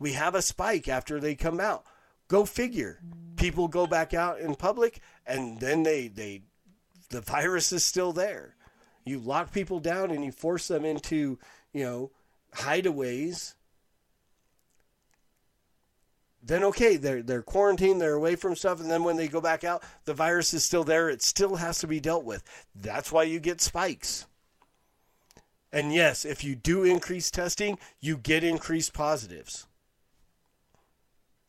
we 0.00 0.14
have 0.14 0.34
a 0.34 0.42
spike 0.42 0.88
after 0.88 1.20
they 1.20 1.36
come 1.36 1.60
out. 1.60 1.84
Go 2.26 2.44
figure. 2.44 2.98
People 3.36 3.68
go 3.68 3.86
back 3.86 4.12
out 4.12 4.40
in 4.40 4.56
public, 4.56 4.98
and 5.24 5.60
then 5.60 5.84
they 5.84 6.08
they 6.08 6.42
the 7.10 7.20
virus 7.20 7.70
is 7.70 7.84
still 7.84 8.12
there. 8.12 8.56
You 9.04 9.20
lock 9.20 9.52
people 9.52 9.78
down 9.78 10.10
and 10.10 10.24
you 10.24 10.32
force 10.32 10.66
them 10.66 10.84
into 10.84 11.38
you 11.72 11.84
know 11.84 12.10
hideaways, 12.52 13.54
then 16.42 16.64
okay, 16.64 16.96
they're 16.96 17.22
they're 17.22 17.42
quarantined, 17.42 18.00
they're 18.00 18.14
away 18.14 18.34
from 18.34 18.56
stuff, 18.56 18.80
and 18.80 18.90
then 18.90 19.04
when 19.04 19.16
they 19.16 19.28
go 19.28 19.40
back 19.40 19.62
out, 19.62 19.82
the 20.04 20.14
virus 20.14 20.54
is 20.54 20.64
still 20.64 20.84
there. 20.84 21.10
It 21.10 21.22
still 21.22 21.56
has 21.56 21.78
to 21.80 21.86
be 21.86 22.00
dealt 22.00 22.24
with. 22.24 22.42
That's 22.74 23.12
why 23.12 23.24
you 23.24 23.40
get 23.40 23.60
spikes. 23.60 24.26
And 25.72 25.92
yes, 25.92 26.24
if 26.24 26.42
you 26.42 26.56
do 26.56 26.82
increase 26.82 27.30
testing, 27.30 27.78
you 28.00 28.16
get 28.16 28.42
increased 28.42 28.92
positives, 28.92 29.66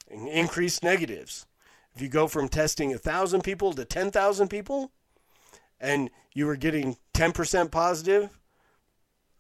increased 0.10 0.84
negatives. 0.84 1.47
If 1.95 2.02
you 2.02 2.08
go 2.08 2.28
from 2.28 2.47
testing 2.47 2.93
a 2.93 2.97
thousand 2.97 3.41
people 3.43 3.74
to 3.74 3.86
ten 3.86 4.12
thousand 4.12 4.49
people, 4.49 4.91
and 5.80 6.10
you 6.34 6.45
were 6.45 6.58
getting 6.58 6.97
ten 7.14 7.32
percent 7.32 7.72
positive 7.72 8.30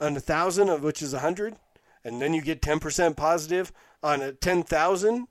on 0.01 0.17
a 0.17 0.19
thousand, 0.19 0.67
of 0.69 0.83
which 0.83 1.01
is 1.01 1.13
a 1.13 1.19
hundred, 1.19 1.55
and 2.03 2.21
then 2.21 2.33
you 2.33 2.41
get 2.41 2.61
ten 2.61 2.79
percent 2.79 3.15
positive 3.15 3.71
on 4.03 4.21
a 4.21 4.33
ten 4.33 4.63
thousand, 4.63 5.27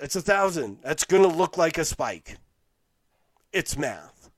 it's 0.00 0.16
a 0.16 0.20
thousand. 0.20 0.78
That's 0.82 1.04
to 1.04 1.18
look 1.18 1.58
like 1.58 1.78
a 1.78 1.84
spike. 1.84 2.36
It's 3.52 3.76
math. 3.76 4.30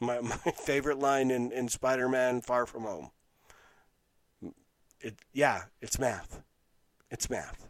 My 0.00 0.20
my 0.20 0.36
favorite 0.54 0.98
line 0.98 1.30
in 1.30 1.52
in 1.52 1.68
Spider 1.68 2.08
Man 2.08 2.40
Far 2.40 2.66
From 2.66 2.82
Home. 2.82 3.10
It 5.00 5.16
yeah, 5.32 5.64
it's 5.80 5.98
math. 5.98 6.42
It's 7.10 7.28
math, 7.28 7.68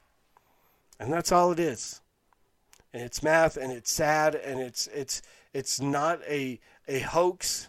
and 0.98 1.12
that's 1.12 1.32
all 1.32 1.52
it 1.52 1.60
is. 1.60 2.00
And 2.92 3.02
it's 3.02 3.22
math, 3.22 3.56
and 3.56 3.72
it's 3.72 3.90
sad, 3.90 4.34
and 4.34 4.60
it's 4.60 4.88
it's 4.88 5.22
it's 5.52 5.80
not 5.80 6.20
a 6.28 6.60
a 6.88 7.00
hoax, 7.00 7.68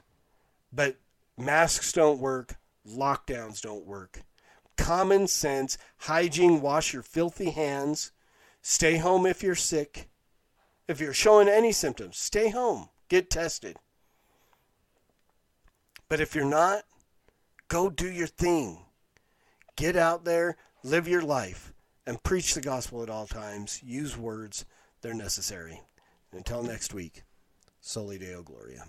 but 0.73 0.95
masks 1.37 1.91
don't 1.93 2.19
work 2.19 2.55
lockdowns 2.87 3.61
don't 3.61 3.85
work. 3.85 4.21
Common 4.77 5.27
sense, 5.27 5.77
hygiene, 5.97 6.61
wash 6.61 6.93
your 6.93 7.03
filthy 7.03 7.51
hands, 7.51 8.11
stay 8.61 8.97
home 8.97 9.25
if 9.25 9.43
you're 9.43 9.55
sick. 9.55 10.09
If 10.87 10.99
you're 10.99 11.13
showing 11.13 11.47
any 11.47 11.71
symptoms, 11.71 12.17
stay 12.17 12.49
home, 12.49 12.89
get 13.07 13.29
tested. 13.29 13.77
But 16.09 16.19
if 16.19 16.35
you're 16.35 16.43
not, 16.43 16.83
go 17.67 17.89
do 17.89 18.11
your 18.11 18.27
thing. 18.27 18.79
Get 19.77 19.95
out 19.95 20.25
there, 20.25 20.57
live 20.83 21.07
your 21.07 21.21
life, 21.21 21.73
and 22.05 22.21
preach 22.21 22.53
the 22.53 22.61
gospel 22.61 23.01
at 23.03 23.09
all 23.09 23.27
times. 23.27 23.81
Use 23.83 24.17
words, 24.17 24.65
they're 25.01 25.13
necessary. 25.13 25.81
Until 26.33 26.63
next 26.63 26.93
week, 26.93 27.23
Soli 27.79 28.17
Deo 28.17 28.43
Gloria. 28.43 28.85